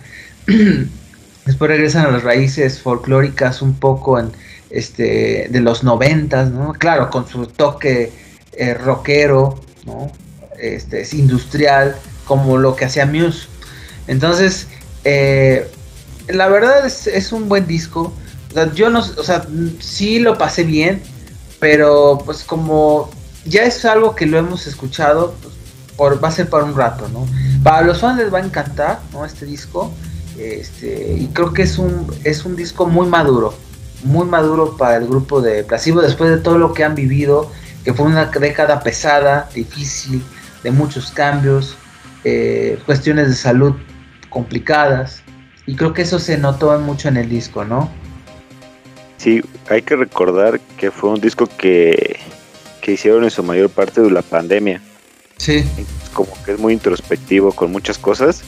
Después 1.46 1.70
regresan 1.70 2.08
a 2.08 2.12
las 2.12 2.24
raíces 2.24 2.80
folclóricas 2.80 3.62
un 3.62 3.74
poco 3.76 4.20
en, 4.20 4.32
este, 4.70 5.48
de 5.50 5.60
los 5.62 5.84
noventas, 5.84 6.52
¿no? 6.52 6.74
Claro, 6.74 7.10
con 7.10 7.28
su 7.28 7.46
toque 7.48 8.12
eh, 8.58 8.74
rockero. 8.74 9.60
Este, 10.60 11.02
es 11.02 11.14
industrial, 11.14 11.96
como 12.26 12.58
lo 12.58 12.76
que 12.76 12.86
hacía 12.86 13.06
Muse. 13.06 13.48
Entonces, 14.08 14.68
eh, 15.04 15.70
la 16.28 16.48
verdad 16.48 16.86
es, 16.86 17.32
un 17.32 17.48
buen 17.48 17.68
disco. 17.68 18.14
yo 18.74 18.90
no, 18.90 19.00
o 19.00 19.24
sea, 19.24 19.46
sí 19.80 20.20
lo 20.20 20.38
pasé 20.38 20.64
bien, 20.64 21.02
pero 21.60 22.22
pues 22.26 22.44
como 22.44 23.10
ya 23.46 23.64
es 23.64 23.86
algo 23.86 24.16
que 24.16 24.26
lo 24.26 24.38
hemos 24.38 24.68
escuchado, 24.68 25.36
pues, 25.42 25.54
por, 25.96 26.24
va 26.24 26.28
a 26.28 26.32
ser 26.32 26.50
para 26.50 26.64
un 26.64 26.76
rato, 26.76 27.08
¿no? 27.10 27.28
Para 27.64 27.82
los 27.82 28.00
fans 28.00 28.20
les 28.20 28.34
va 28.34 28.40
a 28.40 28.44
encantar, 28.44 29.00
¿no? 29.14 29.26
Este 29.26 29.46
disco. 29.46 29.92
Este, 30.38 31.16
y 31.18 31.28
creo 31.28 31.54
que 31.54 31.64
es 31.64 31.78
un, 31.80 32.08
es 32.24 32.46
un 32.46 32.56
disco 32.56 32.86
muy 32.86 33.08
maduro, 33.08 33.56
muy 34.04 34.28
maduro 34.28 34.78
para 34.78 34.98
el 34.98 35.08
grupo 35.08 35.42
de 35.42 35.64
Placebo 35.64 36.02
después 36.02 36.30
de 36.30 36.38
todo 36.38 36.60
lo 36.60 36.74
que 36.74 36.84
han 36.84 36.94
vivido, 36.94 37.52
que 37.88 37.94
fue 37.94 38.06
una 38.06 38.26
década 38.26 38.82
pesada, 38.82 39.48
difícil, 39.56 40.22
de 40.62 40.72
muchos 40.72 41.10
cambios, 41.10 41.78
eh, 42.26 42.78
cuestiones 42.86 43.30
de 43.30 43.34
salud 43.34 43.76
complicadas. 44.30 45.24
Y 45.66 45.78
creo 45.78 45.94
que 45.94 46.02
eso 46.02 46.20
se 46.20 46.38
notó 46.38 46.78
mucho 46.80 47.08
en 47.08 47.16
el 47.16 47.30
disco, 47.30 47.64
¿no? 47.64 47.90
Sí, 49.16 49.42
hay 49.70 49.84
que 49.84 49.96
recordar 49.96 50.60
que 50.78 50.92
fue 50.92 51.12
un 51.12 51.22
disco 51.22 51.48
que, 51.48 52.20
que 52.82 52.92
hicieron 52.92 53.24
en 53.24 53.32
su 53.32 53.42
mayor 53.42 53.70
parte 53.70 54.02
de 54.02 54.12
la 54.12 54.22
pandemia. 54.22 54.82
Sí. 55.38 55.64
Como 56.12 56.34
que 56.44 56.52
es 56.52 56.60
muy 56.60 56.74
introspectivo 56.74 57.54
con 57.54 57.72
muchas 57.72 57.98
cosas. 57.98 58.44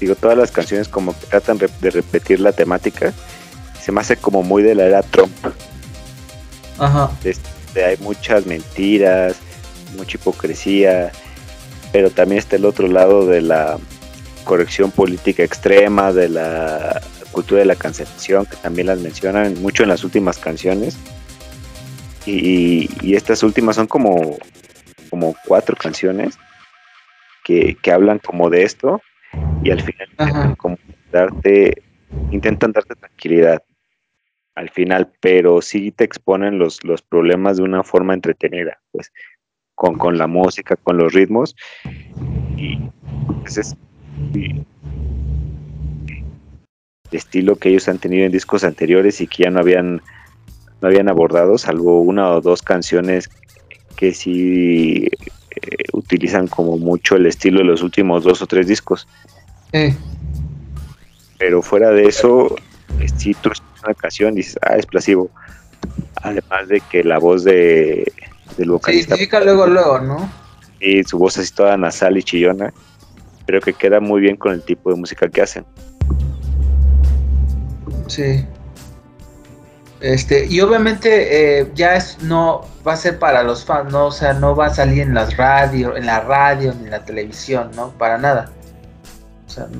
Digo, 0.00 0.16
todas 0.16 0.36
las 0.36 0.50
canciones 0.50 0.88
como 0.88 1.16
que 1.16 1.26
tratan 1.26 1.58
de 1.58 1.90
repetir 1.90 2.40
la 2.40 2.50
temática. 2.50 3.12
Se 3.80 3.92
me 3.92 4.00
hace 4.00 4.16
como 4.16 4.42
muy 4.42 4.64
de 4.64 4.74
la 4.74 4.86
era 4.86 5.02
Trump. 5.04 5.30
Ajá. 6.76 7.08
Hay 7.84 7.96
muchas 7.98 8.46
mentiras, 8.46 9.36
mucha 9.96 10.16
hipocresía, 10.16 11.12
pero 11.92 12.10
también 12.10 12.38
está 12.38 12.56
el 12.56 12.64
otro 12.64 12.88
lado 12.88 13.26
de 13.26 13.40
la 13.40 13.78
corrección 14.44 14.90
política 14.90 15.42
extrema, 15.42 16.12
de 16.12 16.28
la 16.28 17.00
cultura 17.32 17.60
de 17.60 17.66
la 17.66 17.76
cancelación, 17.76 18.46
que 18.46 18.56
también 18.56 18.86
las 18.86 18.98
mencionan 19.00 19.60
mucho 19.60 19.82
en 19.82 19.90
las 19.90 20.04
últimas 20.04 20.38
canciones. 20.38 20.98
Y, 22.26 23.14
estas 23.14 23.42
últimas 23.42 23.76
son 23.76 23.86
como, 23.86 24.36
como 25.08 25.34
cuatro 25.46 25.76
canciones 25.76 26.38
que, 27.44 27.76
hablan 27.90 28.18
como 28.18 28.50
de 28.50 28.64
esto 28.64 29.00
y 29.62 29.70
al 29.70 29.80
final 29.80 30.08
intentan 30.10 30.54
como 30.56 30.78
darte, 31.10 31.82
intentan 32.30 32.72
darte 32.72 32.94
tranquilidad 32.94 33.62
al 34.58 34.70
final, 34.70 35.08
pero 35.20 35.62
sí 35.62 35.92
te 35.92 36.02
exponen 36.02 36.58
los, 36.58 36.82
los 36.82 37.00
problemas 37.00 37.58
de 37.58 37.62
una 37.62 37.84
forma 37.84 38.12
entretenida, 38.12 38.80
pues 38.90 39.12
con, 39.76 39.96
con 39.96 40.18
la 40.18 40.26
música, 40.26 40.74
con 40.74 40.96
los 40.96 41.12
ritmos. 41.12 41.54
Y 42.56 42.80
ese 43.46 43.60
es 43.60 43.76
el 44.34 44.66
estilo 47.12 47.54
que 47.54 47.68
ellos 47.68 47.88
han 47.88 47.98
tenido 47.98 48.26
en 48.26 48.32
discos 48.32 48.64
anteriores 48.64 49.20
y 49.20 49.28
que 49.28 49.44
ya 49.44 49.50
no 49.50 49.60
habían 49.60 50.02
no 50.80 50.88
habían 50.88 51.08
abordado, 51.08 51.56
salvo 51.56 52.00
una 52.00 52.28
o 52.30 52.40
dos 52.40 52.62
canciones 52.62 53.30
que 53.96 54.12
sí 54.12 55.06
eh, 55.06 55.84
utilizan 55.92 56.48
como 56.48 56.78
mucho 56.78 57.14
el 57.14 57.26
estilo 57.26 57.60
de 57.60 57.64
los 57.64 57.82
últimos 57.82 58.24
dos 58.24 58.42
o 58.42 58.46
tres 58.48 58.66
discos. 58.66 59.06
Pero 61.38 61.62
fuera 61.62 61.90
de 61.90 62.06
eso, 62.06 62.56
si 63.16 63.34
tú 63.34 63.50
una 63.88 63.94
canción 63.94 64.34
dices, 64.34 64.58
ah, 64.62 64.76
es 64.76 64.86
plasivo. 64.86 65.30
Además 66.22 66.68
de 66.68 66.80
que 66.90 67.02
la 67.04 67.18
voz 67.18 67.44
de, 67.44 68.10
del 68.56 68.70
vocalista. 68.70 69.16
Se 69.16 69.44
luego, 69.44 69.66
luego, 69.66 69.98
¿no? 70.00 70.30
Y 70.80 71.02
su 71.04 71.18
voz 71.18 71.38
así 71.38 71.52
toda 71.52 71.76
nasal 71.76 72.16
y 72.18 72.22
chillona, 72.22 72.72
pero 73.46 73.60
que 73.60 73.72
queda 73.72 74.00
muy 74.00 74.20
bien 74.20 74.36
con 74.36 74.52
el 74.52 74.62
tipo 74.62 74.90
de 74.90 74.96
música 74.96 75.28
que 75.28 75.42
hacen. 75.42 75.64
Sí. 78.06 78.44
Este, 80.00 80.46
y 80.46 80.60
obviamente 80.60 81.60
eh, 81.60 81.72
ya 81.74 81.96
es, 81.96 82.22
no 82.22 82.64
va 82.86 82.92
a 82.92 82.96
ser 82.96 83.18
para 83.18 83.42
los 83.42 83.64
fans, 83.64 83.92
¿no? 83.92 84.06
O 84.06 84.12
sea, 84.12 84.32
no 84.32 84.54
va 84.54 84.66
a 84.66 84.74
salir 84.74 85.00
en 85.00 85.14
las 85.14 85.36
radio, 85.36 85.96
en 85.96 86.06
la 86.06 86.20
radio 86.20 86.72
ni 86.74 86.84
en 86.84 86.90
la 86.90 87.04
televisión, 87.04 87.70
¿no? 87.74 87.90
Para 87.98 88.18
nada. 88.18 88.52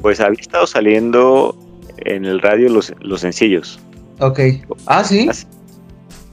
pues 0.03 0.19
había 0.19 0.41
estado 0.41 0.67
saliendo 0.67 1.57
en 1.99 2.25
el 2.25 2.41
radio 2.41 2.69
los, 2.69 2.93
los 3.01 3.21
sencillos. 3.21 3.79
Ok. 4.21 4.41
Ah, 4.87 5.05
sí. 5.05 5.29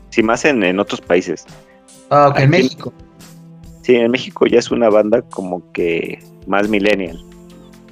Sí, 0.10 0.24
más 0.24 0.46
en, 0.46 0.64
en 0.64 0.80
otros 0.80 1.02
países. 1.02 1.46
Ah, 2.10 2.30
ok, 2.30 2.40
en 2.40 2.50
México. 2.50 2.94
Sí, 3.82 3.96
en 3.96 4.12
México 4.12 4.48
ya 4.48 4.60
es 4.60 4.72
una 4.72 4.90
banda 4.90 5.22
como 5.22 5.72
que 5.72 6.24
más 6.48 6.70
millennial. 6.70 7.24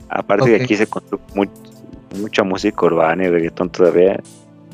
Aparte 0.10 0.50
de 0.50 0.64
aquí 0.64 0.76
se 0.76 0.88
construye 0.88 1.24
mucha 2.16 2.44
música 2.44 2.86
urbana 2.86 3.26
y 3.26 3.30
reggaetón 3.30 3.70
todavía. 3.70 4.20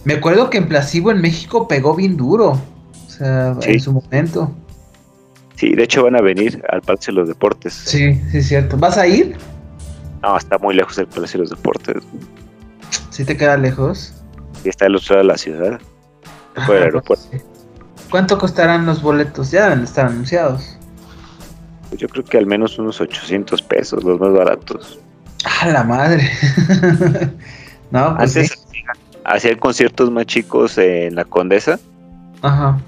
Me 0.05 0.13
acuerdo 0.13 0.49
que 0.49 0.57
en 0.57 0.67
Plasivo 0.67 1.11
en 1.11 1.21
México 1.21 1.67
pegó 1.67 1.95
bien 1.95 2.17
duro. 2.17 2.51
O 3.05 3.09
sea, 3.09 3.55
en 3.61 3.79
su 3.79 3.93
momento. 3.93 4.51
Sí, 5.55 5.73
de 5.73 5.83
hecho 5.83 6.03
van 6.03 6.15
a 6.15 6.21
venir 6.21 6.63
al 6.69 6.81
Palacio 6.81 7.13
de 7.13 7.19
los 7.19 7.27
Deportes. 7.27 7.73
Sí, 7.73 8.15
sí, 8.31 8.37
es 8.37 8.47
cierto. 8.47 8.77
¿Vas 8.77 8.97
a 8.97 9.07
ir? 9.07 9.35
No, 10.21 10.37
está 10.37 10.57
muy 10.57 10.75
lejos 10.75 10.97
el 10.97 11.07
Palacio 11.07 11.39
de 11.39 11.43
los 11.43 11.49
Deportes. 11.49 12.03
¿Sí 13.09 13.25
te 13.25 13.35
queda 13.35 13.57
lejos? 13.57 14.13
Y 14.63 14.69
está 14.69 14.85
al 14.85 14.95
otro 14.95 15.15
lado 15.15 15.27
de 15.27 15.33
la 15.33 15.37
ciudad. 15.37 15.81
Por 16.65 16.75
el 16.75 16.83
aeropuerto. 16.83 17.25
¿Cuánto 18.09 18.37
costarán 18.37 18.85
los 18.85 19.01
boletos? 19.01 19.51
Ya 19.51 19.69
deben 19.69 19.83
estar 19.83 20.07
anunciados. 20.07 20.77
Pues 21.89 22.01
yo 22.01 22.07
creo 22.07 22.23
que 22.23 22.37
al 22.37 22.45
menos 22.45 22.77
unos 22.79 22.99
800 23.01 23.61
pesos, 23.61 24.03
los 24.03 24.19
más 24.19 24.31
baratos. 24.31 24.99
¡Ah, 25.45 25.67
la 25.67 25.83
madre! 25.83 26.29
no, 27.91 28.15
pues 28.17 28.35
Antes 28.35 28.65
hacían 29.23 29.59
conciertos 29.59 30.11
más 30.11 30.25
chicos 30.25 30.77
en 30.77 31.15
la 31.15 31.23
Condesa. 31.25 31.79
Ajá. 32.41 32.79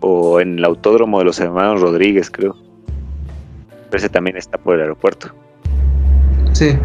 O 0.00 0.40
en 0.40 0.58
el 0.58 0.64
autódromo 0.64 1.18
de 1.18 1.24
los 1.24 1.40
hermanos 1.40 1.80
Rodríguez, 1.80 2.30
creo. 2.30 2.56
Pero 3.90 3.98
ese 3.98 4.08
también 4.08 4.36
está 4.36 4.58
por 4.58 4.74
el 4.76 4.82
aeropuerto. 4.82 5.30
Sí. 6.52 6.76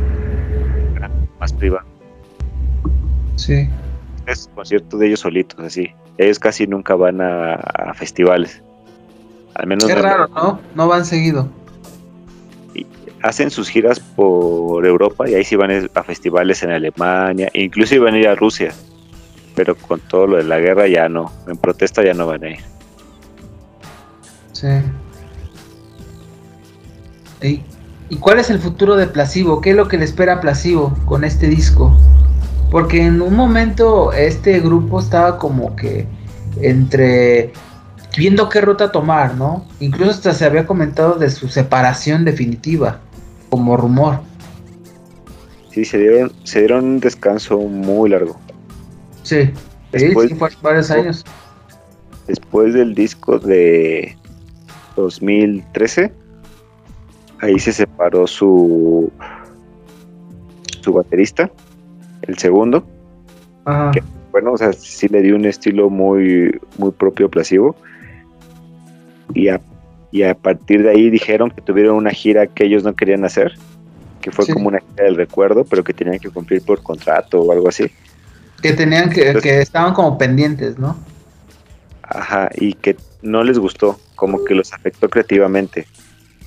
Más 1.40 1.54
privado. 1.54 1.86
Sí. 3.36 3.70
Es 4.28 4.50
concierto 4.54 4.98
de 4.98 5.08
ellos 5.08 5.22
solitos, 5.22 5.58
así. 5.62 5.90
Ellos 6.18 6.38
casi 6.38 6.68
nunca 6.68 6.96
van 6.96 7.22
a, 7.22 7.94
festivales. 7.96 8.62
Al 9.56 9.68
menos. 9.68 9.86
Qué 9.86 9.96
raro, 9.96 10.28
¿no? 10.28 10.60
No 10.76 10.88
van 10.88 11.06
seguido. 11.06 11.48
hacen 13.24 13.50
sus 13.50 13.70
giras 13.70 14.00
por 14.00 14.86
Europa 14.86 15.28
y 15.30 15.34
ahí 15.34 15.44
sí 15.44 15.56
van 15.56 15.90
a 15.94 16.04
festivales 16.04 16.62
en 16.62 16.72
Alemania, 16.72 17.50
incluso 17.54 17.96
iban 17.96 18.14
a 18.14 18.20
ir 18.20 18.28
a 18.28 18.36
Rusia. 18.36 18.74
Pero 19.56 19.76
con 19.76 20.00
todo 20.02 20.28
lo 20.28 20.38
de 20.38 20.44
la 20.44 20.60
guerra 20.60 20.88
ya 20.88 21.08
no. 21.08 21.32
En 21.48 21.58
protesta 21.58 22.04
ya 22.04 22.14
no 22.14 22.28
van 22.28 22.44
a 22.44 22.50
ir. 22.50 22.60
Sí. 24.52 24.68
¿Y, 27.42 27.64
¿Y 28.10 28.18
cuál 28.18 28.40
es 28.40 28.50
el 28.50 28.60
futuro 28.60 28.98
de 28.98 29.08
Plasivo? 29.08 29.62
¿Qué 29.62 29.72
es 29.72 29.76
lo 29.76 29.88
que 29.88 29.98
le 29.98 30.04
espera 30.04 30.34
a 30.34 30.42
Plasivo 30.42 30.94
con 31.06 31.24
este 31.24 31.48
disco? 31.48 31.96
Porque 32.72 33.06
en 33.06 33.22
un 33.22 33.36
momento 33.36 34.12
este 34.12 34.60
grupo 34.60 35.00
estaba 35.00 35.38
como 35.38 35.76
que 35.76 36.06
entre 36.62 37.54
viendo 38.18 38.50
qué 38.50 38.62
ruta 38.62 38.92
tomar, 38.92 39.36
¿no? 39.36 39.66
Incluso 39.80 40.12
hasta 40.12 40.34
se 40.34 40.46
había 40.46 40.66
comentado 40.66 41.16
de 41.16 41.30
su 41.30 41.48
separación 41.48 42.26
definitiva, 42.26 43.00
como 43.50 43.78
rumor. 43.78 44.20
Sí, 45.72 45.86
se 45.86 46.00
dieron, 46.00 46.32
se 46.44 46.60
dieron 46.60 46.86
un 46.86 47.00
descanso 47.00 47.60
muy 47.60 48.10
largo. 48.10 48.38
Sí, 49.24 49.52
después, 49.92 50.30
sí, 50.30 50.36
fue 50.36 50.50
varios 50.62 50.90
años. 50.90 51.24
Después 52.26 52.74
del 52.74 52.96
disco 52.96 53.40
de 53.40 54.18
2013, 54.96 56.12
ahí 57.40 57.60
se 57.60 57.72
separó 57.72 58.26
su 58.26 59.12
su 60.82 60.94
baterista 60.94 61.52
el 62.28 62.38
segundo. 62.38 62.86
bueno, 64.32 64.54
o 64.54 64.58
sea, 64.58 64.74
sí 64.74 65.08
le 65.08 65.22
dio 65.22 65.36
un 65.36 65.46
estilo 65.46 65.90
muy, 65.90 66.60
muy 66.78 66.92
propio 66.92 67.30
plasivo. 67.30 67.76
Y 69.34 69.50
a, 69.50 69.60
y 70.12 70.24
a 70.24 70.36
partir 70.36 70.84
de 70.84 70.92
ahí 70.92 71.10
dijeron 71.10 71.52
que 71.52 71.62
tuvieron 71.62 71.96
una 71.96 72.12
gira 72.12 72.48
que 72.48 72.66
ellos 72.66 72.84
no 72.84 72.96
querían 72.96 73.26
hacer, 73.26 73.54
que 74.22 74.32
fue 74.32 74.46
como 74.48 74.68
una 74.68 74.80
gira 74.80 75.06
del 75.06 75.16
recuerdo, 75.16 75.64
pero 75.64 75.84
que 75.84 75.94
tenían 75.94 76.20
que 76.20 76.30
cumplir 76.30 76.62
por 76.62 76.82
contrato 76.82 77.42
o 77.42 77.52
algo 77.52 77.68
así. 77.68 77.92
Que 78.62 78.74
tenían 78.74 79.10
que, 79.10 79.36
que 79.36 79.62
estaban 79.62 79.94
como 79.94 80.18
pendientes, 80.18 80.80
¿no? 80.80 80.98
Ajá, 82.04 82.50
y 82.56 82.74
que 82.74 82.96
no 83.22 83.44
les 83.44 83.60
gustó, 83.60 84.00
como 84.16 84.44
que 84.44 84.56
los 84.56 84.74
afectó 84.74 85.10
creativamente, 85.10 85.88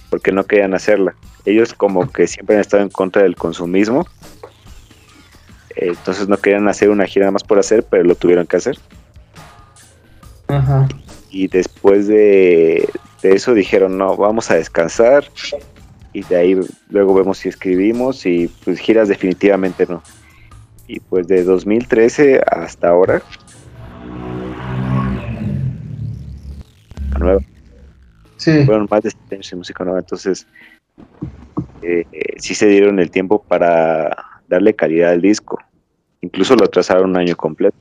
porque 0.09 0.33
no 0.33 0.45
querían 0.45 0.75
hacerla. 0.75 1.15
Ellos 1.45 1.75
como 1.75 2.11
que 2.11 2.27
siempre 2.27 2.57
han 2.57 2.63
estado 2.63 2.83
en 2.83 2.89
contra 2.89 3.23
del 3.23 3.37
consumismo 3.37 4.07
entonces 5.89 6.29
no 6.29 6.37
querían 6.37 6.69
hacer 6.69 6.91
una 6.91 7.07
gira 7.07 7.25
nada 7.25 7.33
más 7.33 7.45
por 7.45 7.59
hacer, 7.59 7.85
pero 7.85 8.05
lo 8.05 8.15
tuvieron 8.15 8.47
que 8.47 8.57
hacer. 8.57 8.79
Ajá. 10.49 10.89
Y 11.31 11.49
después 11.49 12.09
de, 12.09 12.89
eso 13.23 13.55
dijeron, 13.55 13.97
no, 13.97 14.17
vamos 14.17 14.51
a 14.51 14.57
descansar. 14.57 15.25
Y 16.13 16.25
de 16.25 16.37
ahí 16.37 16.61
luego 16.89 17.15
vemos 17.15 17.39
si 17.39 17.49
escribimos 17.49 18.27
y 18.27 18.49
pues 18.65 18.79
giras 18.79 19.09
definitivamente 19.09 19.87
no. 19.89 20.03
Y 20.89 20.99
pues 21.01 21.29
de 21.29 21.45
2013 21.45 22.41
hasta 22.45 22.89
ahora. 22.89 23.23
nueva. 27.19 27.41
Sí. 28.37 28.65
Fueron 28.65 28.89
más 28.91 29.03
de 29.03 29.11
7 29.11 29.35
años 29.35 29.51
de 29.51 29.57
música 29.57 29.85
nueva, 29.85 30.01
entonces 30.01 30.47
eh, 31.83 32.05
sí 32.39 32.55
se 32.55 32.67
dieron 32.67 32.99
el 32.99 33.11
tiempo 33.11 33.43
para 33.43 34.17
darle 34.49 34.75
calidad 34.75 35.11
al 35.11 35.21
disco. 35.21 35.59
Incluso 36.23 36.55
lo 36.55 36.65
atrasaron 36.65 37.11
un 37.11 37.17
año 37.17 37.37
completo. 37.37 37.77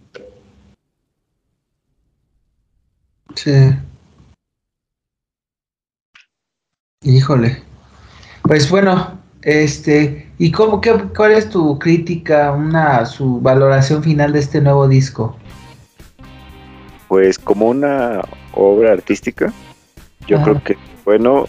Sí. 3.36 3.72
Híjole. 7.04 7.64
Pues 8.44 8.70
bueno, 8.70 9.20
este, 9.42 10.30
¿y 10.38 10.52
cómo 10.52 10.82
qué, 10.82 10.94
cuál 11.16 11.34
es 11.34 11.50
tu 11.50 11.80
crítica, 11.80 12.52
una 12.52 13.06
su 13.06 13.40
valoración 13.40 14.04
final 14.04 14.34
de 14.34 14.40
este 14.40 14.60
nuevo 14.62 14.88
disco? 14.88 15.38
Pues 17.08 17.40
como 17.40 17.70
una 17.70 18.22
obra 18.54 18.94
artística, 18.94 19.54
yo 20.28 20.42
creo 20.44 20.64
que 20.64 20.78
bueno 21.06 21.46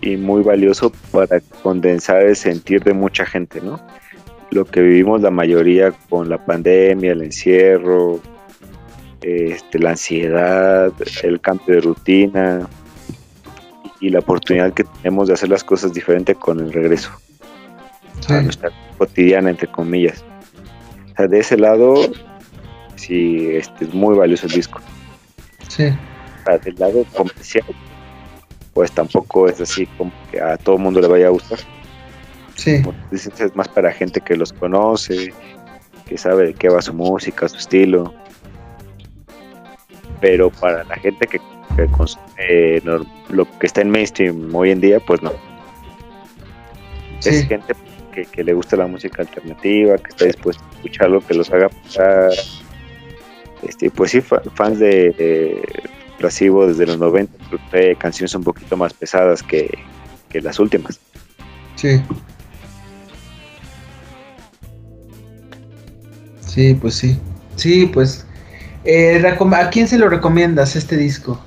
y 0.00 0.16
muy 0.16 0.42
valioso 0.42 0.92
para 1.10 1.40
condensar 1.62 2.22
el 2.22 2.36
sentir 2.36 2.82
de 2.84 2.92
mucha 2.92 3.24
gente, 3.24 3.60
¿no? 3.60 3.80
Lo 4.50 4.64
que 4.64 4.80
vivimos 4.80 5.20
la 5.20 5.30
mayoría 5.30 5.92
con 6.08 6.28
la 6.28 6.44
pandemia, 6.44 7.12
el 7.12 7.22
encierro, 7.22 8.20
este, 9.20 9.78
la 9.78 9.90
ansiedad, 9.90 10.92
el 11.22 11.40
cambio 11.40 11.74
de 11.74 11.80
rutina 11.80 12.68
y 14.00 14.10
la 14.10 14.20
oportunidad 14.20 14.72
que 14.72 14.84
tenemos 14.84 15.28
de 15.28 15.34
hacer 15.34 15.48
las 15.48 15.64
cosas 15.64 15.92
diferente 15.92 16.34
con 16.34 16.60
el 16.60 16.72
regreso 16.72 17.10
a 18.28 18.40
nuestra 18.42 18.70
cotidiana, 18.96 19.50
entre 19.50 19.68
comillas. 19.68 20.24
O 21.12 21.16
sea, 21.16 21.28
de 21.28 21.38
ese 21.40 21.56
lado, 21.56 21.96
sí, 22.96 23.48
este, 23.52 23.86
es 23.86 23.94
muy 23.94 24.16
valioso 24.16 24.46
el 24.46 24.52
disco. 24.52 24.80
Sí. 25.68 25.84
del 26.64 26.74
lado 26.76 27.04
comercial, 27.14 27.64
pues 28.72 28.90
tampoco 28.92 29.48
es 29.48 29.60
así 29.60 29.86
como 29.98 30.12
que 30.30 30.40
a 30.40 30.56
todo 30.56 30.78
mundo 30.78 31.00
le 31.00 31.08
vaya 31.08 31.26
a 31.26 31.30
gustar. 31.30 31.58
Sí. 32.58 32.82
es 33.12 33.54
más 33.54 33.68
para 33.68 33.92
gente 33.92 34.20
que 34.20 34.36
los 34.36 34.52
conoce, 34.52 35.32
que 36.06 36.18
sabe 36.18 36.46
de 36.46 36.54
qué 36.54 36.68
va 36.68 36.82
su 36.82 36.92
música, 36.92 37.48
su 37.48 37.56
estilo. 37.56 38.12
Pero 40.20 40.50
para 40.50 40.82
la 40.82 40.96
gente 40.96 41.28
que, 41.28 41.40
consume 41.96 42.82
lo 43.30 43.48
que 43.58 43.66
está 43.66 43.82
en 43.82 43.90
mainstream 43.90 44.52
hoy 44.52 44.72
en 44.72 44.80
día, 44.80 44.98
pues 44.98 45.22
no. 45.22 45.32
Es 47.24 47.46
gente 47.46 47.74
que, 48.32 48.42
le 48.42 48.52
gusta 48.54 48.76
la 48.76 48.88
música 48.88 49.22
alternativa, 49.22 49.96
que 49.96 50.08
está 50.10 50.24
dispuesto 50.24 50.64
a 50.64 50.74
escucharlo, 50.76 51.20
que 51.20 51.34
los 51.34 51.50
haga 51.52 51.68
pasar. 51.68 52.32
Este, 53.62 53.88
pues 53.90 54.10
sí, 54.10 54.20
fans 54.20 54.80
de, 54.80 55.62
Plasivo 56.18 56.66
desde 56.66 56.86
los 56.86 56.98
90, 56.98 57.32
trae 57.70 57.94
canciones 57.94 58.34
un 58.34 58.42
poquito 58.42 58.76
más 58.76 58.92
pesadas 58.92 59.44
que, 59.44 59.70
las 60.32 60.58
últimas. 60.58 60.98
Sí. 61.76 62.02
Sí, 66.48 66.74
pues 66.74 66.94
sí. 66.94 67.16
Sí, 67.56 67.86
pues. 67.86 68.26
Eh, 68.84 69.22
¿A 69.24 69.70
quién 69.70 69.86
se 69.86 69.98
lo 69.98 70.08
recomiendas 70.08 70.74
este 70.74 70.96
disco? 70.96 71.38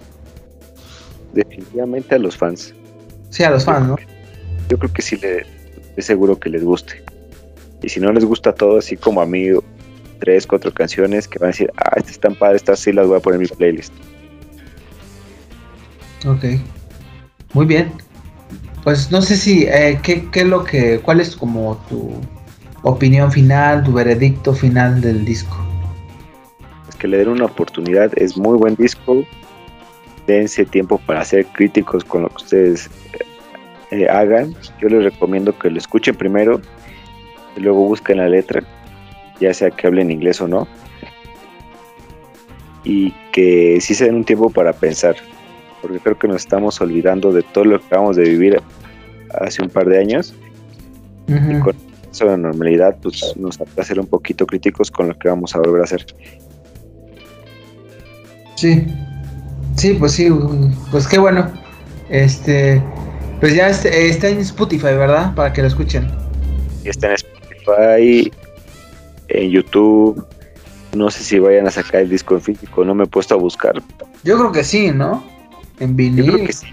Definitivamente 1.33 2.15
a 2.15 2.19
los 2.19 2.37
fans. 2.37 2.73
Sí, 3.29 3.43
a 3.43 3.49
los 3.49 3.65
fans, 3.65 3.87
¿no? 3.87 3.95
Yo 4.69 4.77
creo 4.77 4.93
que 4.93 5.01
sí 5.01 5.17
le, 5.17 5.45
es 5.97 6.05
seguro 6.05 6.39
que 6.39 6.49
les 6.49 6.63
guste. 6.63 7.03
Y 7.81 7.89
si 7.89 7.99
no 7.99 8.11
les 8.11 8.25
gusta 8.25 8.53
todo, 8.53 8.77
así 8.77 8.95
como 8.95 9.21
a 9.21 9.25
mí, 9.25 9.47
tres, 10.19 10.45
cuatro 10.45 10.71
canciones 10.71 11.27
que 11.27 11.39
van 11.39 11.47
a 11.47 11.51
decir, 11.51 11.71
ah, 11.77 11.93
estas 11.95 12.11
están 12.11 12.35
padres, 12.35 12.61
estas 12.61 12.79
sí 12.79 12.91
las 12.91 13.07
voy 13.07 13.17
a 13.17 13.21
poner 13.21 13.41
en 13.41 13.41
mi 13.41 13.47
playlist. 13.47 13.93
Ok. 16.27 16.43
Muy 17.53 17.65
bien. 17.65 17.91
Pues 18.83 19.11
no 19.11 19.21
sé 19.21 19.35
si, 19.35 19.63
eh, 19.63 19.99
¿qué, 20.03 20.29
¿qué, 20.31 20.41
es 20.41 20.47
lo 20.47 20.63
que, 20.63 20.99
cuál 20.99 21.21
es 21.21 21.35
como 21.35 21.83
tu 21.89 22.13
opinión 22.83 23.31
final, 23.31 23.83
tu 23.83 23.93
veredicto 23.93 24.53
final 24.53 25.01
del 25.01 25.25
disco? 25.25 25.55
Es 26.89 26.95
que 26.95 27.07
le 27.07 27.17
den 27.17 27.29
una 27.29 27.45
oportunidad, 27.45 28.11
es 28.17 28.37
muy 28.37 28.57
buen 28.57 28.75
disco. 28.75 29.23
Dense 30.27 30.65
tiempo 30.65 30.99
para 30.99 31.25
ser 31.25 31.45
críticos 31.47 32.03
con 32.03 32.23
lo 32.23 32.29
que 32.29 32.35
ustedes 32.35 32.89
eh, 33.91 34.07
hagan. 34.07 34.55
Yo 34.79 34.89
les 34.89 35.03
recomiendo 35.03 35.57
que 35.57 35.69
lo 35.69 35.77
escuchen 35.77 36.15
primero 36.15 36.61
y 37.57 37.61
luego 37.61 37.85
busquen 37.85 38.17
la 38.17 38.29
letra, 38.29 38.63
ya 39.39 39.53
sea 39.53 39.71
que 39.71 39.87
hablen 39.87 40.11
inglés 40.11 40.39
o 40.41 40.47
no. 40.47 40.67
Y 42.83 43.11
que 43.31 43.79
sí 43.81 43.93
se 43.93 44.05
den 44.05 44.15
un 44.15 44.23
tiempo 44.23 44.49
para 44.49 44.73
pensar 44.73 45.15
porque 45.81 45.99
creo 45.99 46.17
que 46.17 46.27
nos 46.27 46.37
estamos 46.37 46.79
olvidando 46.79 47.33
de 47.33 47.41
todo 47.41 47.65
lo 47.65 47.79
que 47.79 47.85
acabamos 47.87 48.15
de 48.15 48.23
vivir 48.23 48.61
hace 49.33 49.61
un 49.61 49.69
par 49.69 49.87
de 49.87 49.99
años. 49.99 50.33
Y 51.27 51.59
con 51.59 51.75
eso 52.11 52.25
de 52.25 52.37
normalidad, 52.37 52.97
pues 53.01 53.35
nos 53.37 53.59
hace 53.61 53.83
ser 53.83 53.99
un 53.99 54.07
poquito 54.07 54.45
críticos 54.45 54.91
con 54.91 55.07
lo 55.07 55.17
que 55.17 55.29
vamos 55.29 55.55
a 55.55 55.59
volver 55.59 55.81
a 55.81 55.83
hacer. 55.85 56.05
Sí, 58.55 58.85
sí, 59.75 59.93
pues 59.93 60.11
sí, 60.11 60.29
pues 60.91 61.07
qué 61.07 61.17
bueno. 61.17 61.51
Este, 62.09 62.81
pues 63.39 63.55
ya 63.55 63.69
está 63.69 64.29
en 64.29 64.39
Spotify, 64.39 64.83
¿verdad? 64.83 65.33
Para 65.33 65.53
que 65.53 65.61
lo 65.61 65.67
escuchen. 65.67 66.07
Está 66.83 67.07
en 67.07 67.13
Spotify, 67.13 68.31
en 69.29 69.49
YouTube. 69.49 70.23
No 70.93 71.09
sé 71.09 71.23
si 71.23 71.39
vayan 71.39 71.67
a 71.67 71.71
sacar 71.71 72.01
el 72.01 72.09
disco 72.09 72.35
en 72.35 72.41
físico, 72.41 72.83
no 72.83 72.93
me 72.93 73.05
he 73.05 73.07
puesto 73.07 73.33
a 73.33 73.37
buscar. 73.37 73.81
Yo 74.23 74.37
creo 74.37 74.51
que 74.51 74.63
sí, 74.63 74.91
¿no? 74.91 75.23
En 75.79 75.95
vinil. 75.95 76.25
Yo 76.25 76.33
creo 76.33 76.45
que 76.45 76.53
sí. 76.53 76.67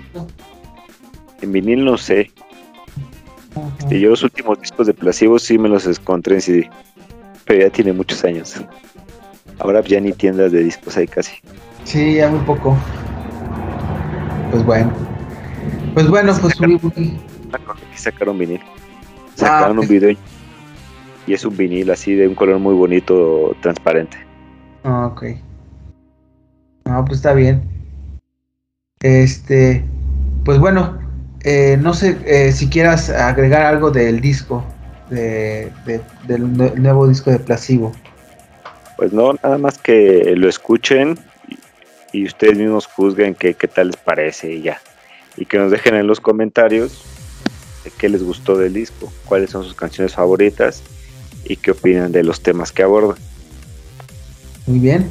En 1.40 1.52
vinil 1.52 1.84
no 1.84 1.96
sé. 1.96 2.32
Este, 3.78 4.00
yo 4.00 4.10
los 4.10 4.22
últimos 4.22 4.60
discos 4.60 4.86
de 4.86 4.94
Placebo 4.94 5.38
sí 5.38 5.58
me 5.58 5.68
los 5.68 5.86
encontré 5.86 6.36
en 6.36 6.40
CD. 6.40 6.70
Pero 7.44 7.60
ya 7.60 7.70
tiene 7.70 7.92
muchos 7.92 8.24
años. 8.24 8.54
Ahora 9.58 9.80
ya 9.82 10.00
ni 10.00 10.12
tiendas 10.12 10.52
de 10.52 10.62
discos 10.62 10.96
hay 10.96 11.06
casi. 11.06 11.36
Sí, 11.84 12.14
ya 12.14 12.28
muy 12.28 12.40
poco. 12.40 12.76
Pues 14.50 14.64
bueno. 14.64 14.92
Pues 15.94 16.08
bueno, 16.08 16.34
pues 16.40 16.54
sacaron, 16.54 16.80
sacaron 17.94 18.38
vinil. 18.38 18.60
Sacaron 19.34 19.78
ah, 19.78 19.80
un 19.80 19.88
video 19.88 20.16
y 21.26 21.32
es 21.34 21.44
un 21.44 21.56
vinil 21.56 21.90
así 21.90 22.14
de 22.14 22.26
un 22.26 22.34
color 22.34 22.58
muy 22.58 22.74
bonito, 22.74 23.56
transparente. 23.60 24.16
Ah, 24.84 25.06
ok. 25.06 25.24
No, 26.86 27.04
pues 27.04 27.18
está 27.18 27.34
bien. 27.34 27.62
Este, 29.00 29.84
pues 30.44 30.58
bueno, 30.58 30.98
eh, 31.44 31.78
no 31.80 31.94
sé 31.94 32.18
eh, 32.26 32.52
si 32.52 32.68
quieras 32.68 33.10
agregar 33.10 33.62
algo 33.62 33.90
del 33.90 34.20
disco, 34.20 34.64
de, 35.10 35.72
del 36.26 36.52
nuevo 36.80 37.08
disco 37.08 37.30
de 37.30 37.38
Plasivo. 37.38 37.92
Pues 38.96 39.12
no, 39.12 39.32
nada 39.42 39.58
más 39.58 39.78
que 39.78 40.34
lo 40.36 40.48
escuchen 40.48 41.18
y, 42.12 42.26
ustedes 42.26 42.56
mismos 42.56 42.86
juzguen 42.86 43.34
qué, 43.34 43.54
qué 43.54 43.68
tal 43.68 43.88
les 43.88 43.96
parece 43.96 44.52
y 44.52 44.62
ya. 44.62 44.80
Y 45.36 45.46
que 45.46 45.58
nos 45.58 45.70
dejen 45.70 45.94
en 45.94 46.06
los 46.06 46.20
comentarios 46.20 47.04
de 47.84 47.92
qué 47.96 48.08
les 48.08 48.22
gustó 48.22 48.58
del 48.58 48.74
disco, 48.74 49.12
cuáles 49.24 49.50
son 49.50 49.62
sus 49.62 49.74
canciones 49.74 50.14
favoritas 50.14 50.82
y 51.44 51.56
qué 51.56 51.70
opinan 51.70 52.10
de 52.10 52.24
los 52.24 52.42
temas 52.42 52.72
que 52.72 52.82
aborda. 52.82 53.14
Muy 54.66 54.80
bien. 54.80 55.08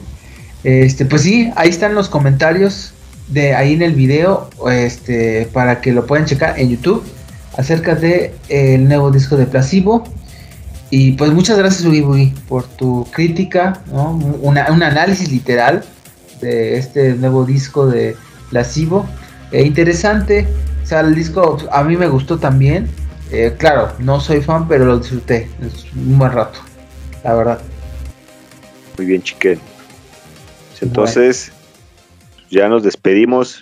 Este, 0.63 1.05
pues 1.05 1.21
sí, 1.21 1.51
ahí 1.55 1.69
están 1.69 1.95
los 1.95 2.09
comentarios 2.09 2.93
de 3.27 3.53
ahí 3.53 3.73
en 3.73 3.81
el 3.81 3.93
video 3.93 4.49
este, 4.71 5.47
para 5.51 5.81
que 5.81 5.91
lo 5.91 6.05
puedan 6.05 6.25
checar 6.25 6.59
en 6.59 6.69
YouTube 6.69 7.03
acerca 7.57 7.95
de 7.95 8.33
el 8.49 8.87
nuevo 8.87 9.11
disco 9.11 9.35
de 9.35 9.45
Placebo. 9.45 10.03
Y 10.89 11.13
pues 11.13 11.31
muchas 11.31 11.57
gracias 11.57 11.85
Ugi 11.85 12.33
por 12.47 12.63
tu 12.63 13.05
crítica, 13.11 13.81
un 13.91 14.57
análisis 14.57 15.29
literal 15.29 15.83
de 16.39 16.77
este 16.77 17.13
nuevo 17.15 17.43
disco 17.43 17.87
de 17.87 18.15
Placebo. 18.49 19.05
Eh, 19.51 19.63
interesante, 19.63 20.47
o 20.83 20.85
sea, 20.85 21.01
el 21.01 21.15
disco 21.15 21.57
a 21.71 21.83
mí 21.83 21.97
me 21.97 22.07
gustó 22.07 22.37
también. 22.37 22.87
Eh, 23.31 23.53
claro, 23.57 23.91
no 23.99 24.21
soy 24.21 24.41
fan, 24.41 24.67
pero 24.69 24.85
lo 24.85 24.99
disfruté. 24.99 25.49
Es 25.61 25.85
un 25.93 26.17
buen 26.17 26.31
rato, 26.31 26.59
la 27.23 27.33
verdad. 27.33 27.59
Muy 28.97 29.07
bien, 29.07 29.21
chiquen. 29.21 29.59
Entonces, 30.79 31.51
ya 32.49 32.67
nos 32.69 32.83
despedimos 32.83 33.61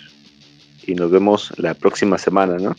y 0.86 0.94
nos 0.94 1.10
vemos 1.10 1.52
la 1.56 1.74
próxima 1.74 2.18
semana, 2.18 2.56
¿no? 2.58 2.76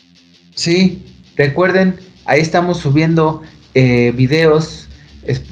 Sí, 0.55 1.03
recuerden, 1.35 1.99
ahí 2.25 2.41
estamos 2.41 2.79
subiendo 2.79 3.41
eh, 3.73 4.11
videos 4.15 4.87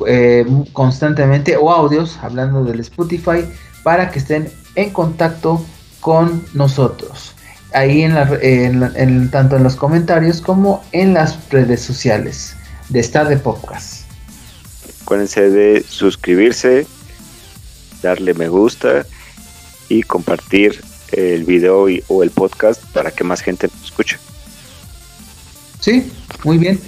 eh, 0.07 0.45
constantemente 0.71 1.57
o 1.57 1.69
audios 1.71 2.17
hablando 2.21 2.63
del 2.63 2.79
Spotify 2.79 3.43
para 3.83 4.09
que 4.09 4.19
estén 4.19 4.49
en 4.75 4.91
contacto 4.91 5.63
con 5.99 6.43
nosotros. 6.53 7.33
Ahí 7.73 8.03
en, 8.03 9.29
tanto 9.31 9.57
en 9.57 9.63
los 9.63 9.75
comentarios 9.75 10.39
como 10.39 10.81
en 10.93 11.13
las 11.13 11.49
redes 11.49 11.81
sociales 11.81 12.55
de 12.87 13.01
Star 13.01 13.27
de 13.27 13.35
Podcast. 13.35 14.05
Acuérdense 15.01 15.49
de 15.49 15.83
suscribirse, 15.83 16.87
darle 18.01 18.33
me 18.33 18.47
gusta 18.47 19.05
y 19.89 20.04
compartir 20.04 20.82
el 21.12 21.43
video 21.43 21.88
o 22.08 22.24
el 22.24 22.32
podcast 22.32 22.84
para 22.93 23.12
que 23.12 23.24
más 23.24 23.41
gente 23.41 23.69
nos 23.74 23.86
escuche. 23.86 24.17
Sí, 25.80 26.12
muy 26.43 26.58
bien. 26.58 26.80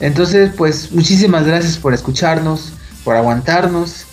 Entonces, 0.00 0.52
pues 0.56 0.92
muchísimas 0.92 1.46
gracias 1.46 1.76
por 1.76 1.92
escucharnos, 1.92 2.72
por 3.04 3.16
aguantarnos 3.16 4.04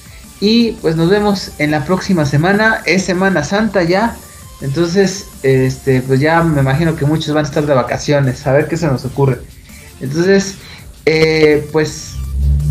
Y 0.42 0.74
pues 0.74 0.96
nos 0.96 1.10
vemos 1.10 1.52
en 1.60 1.72
la 1.72 1.86
próxima 1.86 2.26
semana. 2.26 2.82
Es 2.86 3.06
Semana 3.06 3.44
Santa 3.44 3.84
ya. 3.84 4.16
Entonces, 4.62 5.28
este, 5.44 6.02
pues 6.02 6.20
ya 6.20 6.44
me 6.44 6.62
imagino 6.62 6.96
que 6.96 7.06
muchos 7.06 7.34
van 7.34 7.46
a 7.46 7.48
estar 7.48 7.66
de 7.66 7.74
vacaciones. 7.74 8.46
A 8.46 8.52
ver 8.52 8.68
qué 8.68 8.78
se 8.78 8.88
nos 8.88 9.06
ocurre. 9.06 9.40
Entonces, 10.02 10.56
eh, 11.06 11.68
pues 11.72 12.15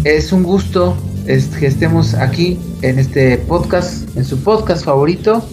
es 0.05 0.33
un 0.33 0.43
gusto 0.43 0.97
que 1.27 1.67
estemos 1.67 2.15
aquí 2.15 2.59
en 2.83 2.99
este 2.99 3.39
podcast, 3.39 4.17
en 4.17 4.25
su 4.25 4.43
podcast 4.43 4.85
favorito. 4.85 5.47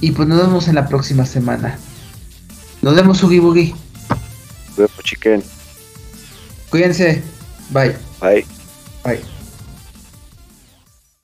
Y 0.00 0.10
pues 0.12 0.26
nos 0.26 0.40
vemos 0.40 0.66
en 0.68 0.74
la 0.74 0.88
próxima 0.88 1.24
semana. 1.26 1.78
Nos 2.80 2.96
vemos, 2.96 3.22
Ugi 3.22 3.38
Boogie. 3.38 3.74
Nos 4.70 4.76
vemos, 4.76 4.98
chiquen. 5.04 5.42
Cuídense. 6.70 7.22
Bye. 7.70 7.94
Bye. 8.20 8.44
Bye. 9.04 9.31